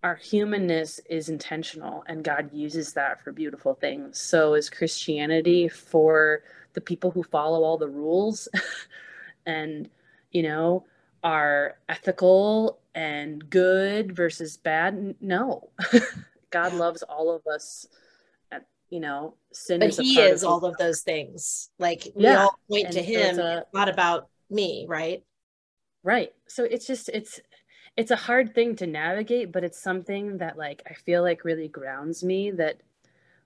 Our 0.07 0.15
humanness 0.15 1.01
is 1.09 1.27
intentional 1.27 2.01
and 2.07 2.23
God 2.23 2.49
uses 2.53 2.93
that 2.93 3.21
for 3.21 3.33
beautiful 3.33 3.73
things. 3.73 4.17
So 4.17 4.53
is 4.53 4.69
Christianity 4.69 5.67
for 5.67 6.43
the 6.71 6.79
people 6.79 7.11
who 7.11 7.23
follow 7.23 7.61
all 7.63 7.77
the 7.77 7.89
rules 7.89 8.47
and 9.45 9.89
you 10.31 10.43
know 10.43 10.85
are 11.25 11.75
ethical 11.89 12.79
and 12.95 13.49
good 13.49 14.15
versus 14.15 14.55
bad? 14.55 15.15
No. 15.19 15.71
God 16.51 16.73
loves 16.73 17.03
all 17.03 17.29
of 17.35 17.45
us. 17.45 17.85
You 18.89 19.01
know, 19.01 19.33
sin. 19.51 19.81
But 19.81 19.89
is 19.89 19.97
He 19.97 20.21
is 20.21 20.45
all 20.45 20.63
of 20.63 20.77
those 20.77 21.01
things. 21.01 21.69
Like 21.77 22.07
we 22.15 22.23
yeah. 22.23 22.43
all 22.43 22.57
point 22.71 22.85
and 22.85 22.93
to 22.93 23.03
Him. 23.03 23.39
A, 23.39 23.65
not 23.73 23.89
about 23.89 24.29
me, 24.49 24.85
right? 24.87 25.25
Right. 26.01 26.31
So 26.47 26.63
it's 26.63 26.87
just 26.87 27.09
it's 27.09 27.41
it's 27.97 28.11
a 28.11 28.15
hard 28.15 28.53
thing 28.53 28.75
to 28.77 28.87
navigate, 28.87 29.51
but 29.51 29.63
it's 29.63 29.81
something 29.81 30.37
that 30.37 30.57
like 30.57 30.83
I 30.89 30.93
feel 30.93 31.23
like 31.23 31.43
really 31.43 31.67
grounds 31.67 32.23
me. 32.23 32.51
That 32.51 32.77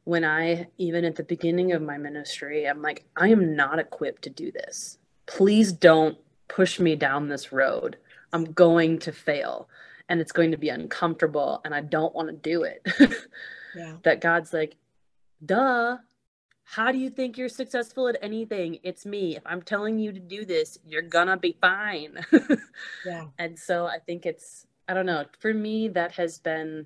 when 0.03 0.25
I 0.25 0.67
even 0.77 1.05
at 1.05 1.15
the 1.15 1.23
beginning 1.23 1.71
of 1.71 1.81
my 1.81 1.97
ministry, 1.97 2.65
I'm 2.67 2.81
like, 2.81 3.05
I 3.15 3.29
am 3.29 3.55
not 3.55 3.79
equipped 3.79 4.23
to 4.23 4.29
do 4.29 4.51
this. 4.51 4.97
Please 5.25 5.71
don't 5.71 6.17
push 6.49 6.79
me 6.79 6.95
down 6.95 7.29
this 7.29 7.51
road. 7.51 7.97
I'm 8.33 8.51
going 8.51 8.99
to 8.99 9.11
fail 9.11 9.69
and 10.09 10.19
it's 10.19 10.33
going 10.33 10.51
to 10.51 10.57
be 10.57 10.69
uncomfortable 10.69 11.61
and 11.63 11.73
I 11.73 11.81
don't 11.81 12.13
want 12.13 12.27
to 12.27 12.33
do 12.33 12.63
it. 12.63 12.85
yeah. 13.75 13.95
That 14.03 14.19
God's 14.21 14.51
like, 14.53 14.75
duh. 15.45 15.97
How 16.71 16.93
do 16.93 16.97
you 16.97 17.09
think 17.09 17.37
you're 17.37 17.49
successful 17.49 18.07
at 18.07 18.15
anything? 18.21 18.79
It's 18.81 19.05
me. 19.05 19.35
If 19.35 19.43
I'm 19.45 19.61
telling 19.61 19.99
you 19.99 20.13
to 20.13 20.19
do 20.21 20.45
this, 20.45 20.79
you're 20.85 21.01
gonna 21.01 21.35
be 21.35 21.57
fine. 21.59 22.17
yeah. 23.05 23.25
And 23.37 23.59
so 23.59 23.87
I 23.87 23.99
think 23.99 24.25
it's, 24.25 24.65
I 24.87 24.93
don't 24.93 25.05
know, 25.05 25.25
for 25.37 25.53
me, 25.53 25.89
that 25.89 26.13
has 26.13 26.39
been 26.39 26.85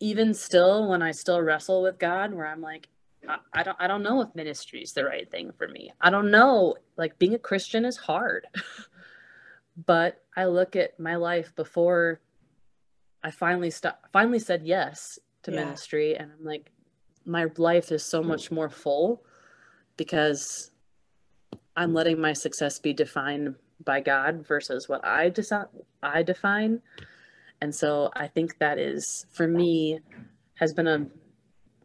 even 0.00 0.34
still 0.34 0.88
when 0.88 1.02
I 1.02 1.12
still 1.12 1.40
wrestle 1.40 1.82
with 1.82 2.00
God, 2.00 2.34
where 2.34 2.48
I'm 2.48 2.62
like, 2.62 2.88
I, 3.28 3.36
I 3.52 3.62
don't 3.62 3.76
I 3.78 3.86
don't 3.86 4.02
know 4.02 4.22
if 4.22 4.34
ministry 4.34 4.82
is 4.82 4.92
the 4.92 5.04
right 5.04 5.30
thing 5.30 5.52
for 5.56 5.68
me. 5.68 5.92
I 6.00 6.10
don't 6.10 6.32
know. 6.32 6.74
Like 6.96 7.16
being 7.16 7.34
a 7.34 7.38
Christian 7.38 7.84
is 7.84 7.96
hard. 7.96 8.48
but 9.86 10.20
I 10.36 10.46
look 10.46 10.74
at 10.74 10.98
my 10.98 11.14
life 11.14 11.54
before 11.54 12.20
I 13.22 13.30
finally 13.30 13.70
st- 13.70 13.94
finally 14.12 14.40
said 14.40 14.62
yes 14.64 15.20
to 15.44 15.52
yeah. 15.52 15.64
ministry 15.64 16.16
and 16.16 16.32
I'm 16.32 16.44
like 16.44 16.72
my 17.30 17.46
life 17.56 17.92
is 17.92 18.04
so 18.04 18.22
hmm. 18.22 18.28
much 18.28 18.50
more 18.50 18.68
full 18.68 19.22
because 19.96 20.70
I'm 21.76 21.94
letting 21.94 22.20
my 22.20 22.32
success 22.32 22.78
be 22.78 22.92
defined 22.92 23.54
by 23.84 24.00
God 24.00 24.46
versus 24.46 24.88
what 24.88 25.04
I 25.04 25.28
decide 25.30 25.66
I 26.02 26.22
define. 26.22 26.82
And 27.62 27.74
so 27.74 28.10
I 28.14 28.26
think 28.26 28.58
that 28.58 28.78
is 28.78 29.26
for 29.32 29.46
me 29.46 30.00
has 30.54 30.72
been 30.72 30.86
a 30.86 31.06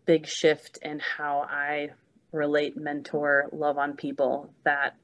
big 0.05 0.27
shift 0.27 0.77
in 0.81 0.99
how 0.99 1.45
I 1.49 1.89
relate, 2.31 2.77
mentor, 2.77 3.49
love 3.51 3.77
on 3.77 3.93
people 3.93 4.53
that 4.63 4.95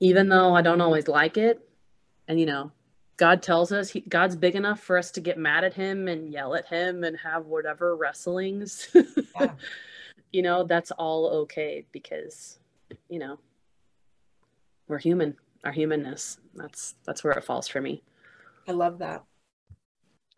even 0.00 0.28
though 0.28 0.54
I 0.54 0.62
don't 0.62 0.80
always 0.80 1.08
like 1.08 1.36
it, 1.36 1.66
and 2.28 2.40
you 2.40 2.46
know 2.46 2.70
god 3.16 3.42
tells 3.42 3.72
us 3.72 3.90
he, 3.90 4.00
god's 4.00 4.36
big 4.36 4.54
enough 4.54 4.80
for 4.80 4.98
us 4.98 5.10
to 5.10 5.20
get 5.20 5.38
mad 5.38 5.64
at 5.64 5.74
him 5.74 6.08
and 6.08 6.32
yell 6.32 6.54
at 6.54 6.66
him 6.66 7.04
and 7.04 7.16
have 7.18 7.46
whatever 7.46 7.96
wrestlings 7.96 8.88
yeah. 9.40 9.52
you 10.32 10.42
know 10.42 10.64
that's 10.64 10.90
all 10.92 11.28
okay 11.28 11.86
because 11.92 12.58
you 13.08 13.18
know 13.18 13.38
we're 14.88 14.98
human 14.98 15.36
our 15.64 15.72
humanness 15.72 16.38
that's 16.54 16.94
that's 17.04 17.24
where 17.24 17.32
it 17.32 17.44
falls 17.44 17.68
for 17.68 17.80
me 17.80 18.02
i 18.68 18.72
love 18.72 18.98
that 18.98 19.24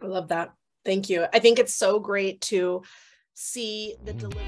i 0.03 0.07
love 0.07 0.29
that 0.29 0.53
Thank 0.89 1.11
you. 1.11 1.27
I 1.35 1.39
think 1.39 1.59
it's 1.59 1.75
so 1.75 1.99
great 1.99 2.41
to 2.43 2.83
see 3.35 3.97
the 4.05 4.15
delivery. 4.15 4.43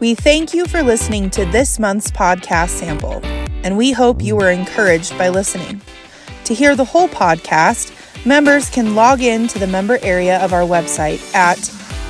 We 0.00 0.16
thank 0.16 0.52
you 0.52 0.66
for 0.66 0.82
listening 0.82 1.30
to 1.30 1.44
this 1.46 1.78
month's 1.78 2.10
podcast 2.10 2.70
sample, 2.70 3.24
and 3.64 3.76
we 3.76 3.92
hope 3.92 4.20
you 4.20 4.34
were 4.34 4.50
encouraged 4.50 5.16
by 5.16 5.28
listening. 5.28 5.80
To 6.46 6.54
hear 6.54 6.74
the 6.74 6.84
whole 6.84 7.06
podcast, 7.06 7.92
members 8.24 8.70
can 8.70 8.94
log 8.94 9.20
in 9.20 9.46
to 9.48 9.58
the 9.58 9.66
member 9.66 9.98
area 10.02 10.42
of 10.42 10.52
our 10.52 10.62
website 10.62 11.20
at 11.34 11.58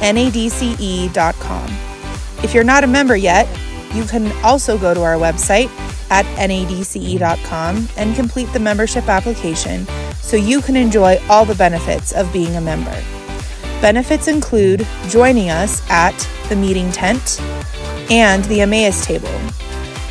nadce.com. 0.00 1.70
If 2.44 2.54
you're 2.54 2.64
not 2.64 2.84
a 2.84 2.86
member 2.86 3.16
yet, 3.16 3.48
you 3.94 4.04
can 4.04 4.30
also 4.44 4.76
go 4.78 4.94
to 4.94 5.02
our 5.02 5.14
website 5.14 5.70
at 6.10 6.24
nadce.com 6.36 7.88
and 7.96 8.14
complete 8.14 8.52
the 8.52 8.60
membership 8.60 9.08
application 9.08 9.86
so 10.20 10.36
you 10.36 10.60
can 10.60 10.76
enjoy 10.76 11.18
all 11.28 11.44
the 11.44 11.54
benefits 11.54 12.12
of 12.12 12.32
being 12.32 12.56
a 12.56 12.60
member. 12.60 13.02
Benefits 13.80 14.28
include 14.28 14.86
joining 15.08 15.50
us 15.50 15.88
at 15.90 16.16
the 16.48 16.56
meeting 16.56 16.90
tent 16.92 17.40
and 18.10 18.44
the 18.44 18.60
Emmaus 18.60 19.04
table. 19.04 19.32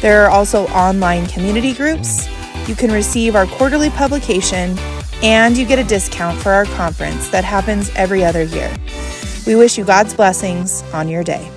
There 0.02 0.24
are 0.24 0.30
also 0.30 0.68
online 0.68 1.26
community 1.28 1.74
groups. 1.74 2.28
You 2.68 2.76
can 2.76 2.92
receive 2.92 3.36
our 3.36 3.46
quarterly 3.46 3.90
publication 3.90 4.78
and 5.24 5.58
you 5.58 5.66
get 5.66 5.80
a 5.80 5.84
discount 5.84 6.40
for 6.42 6.52
our 6.52 6.66
conference 6.66 7.30
that 7.30 7.44
happens 7.44 7.90
every 7.96 8.24
other 8.24 8.44
year. 8.44 8.74
We 9.48 9.56
wish 9.56 9.78
you 9.78 9.86
God's 9.86 10.14
blessings 10.14 10.82
on 10.94 11.08
your 11.08 11.24
day. 11.24 11.52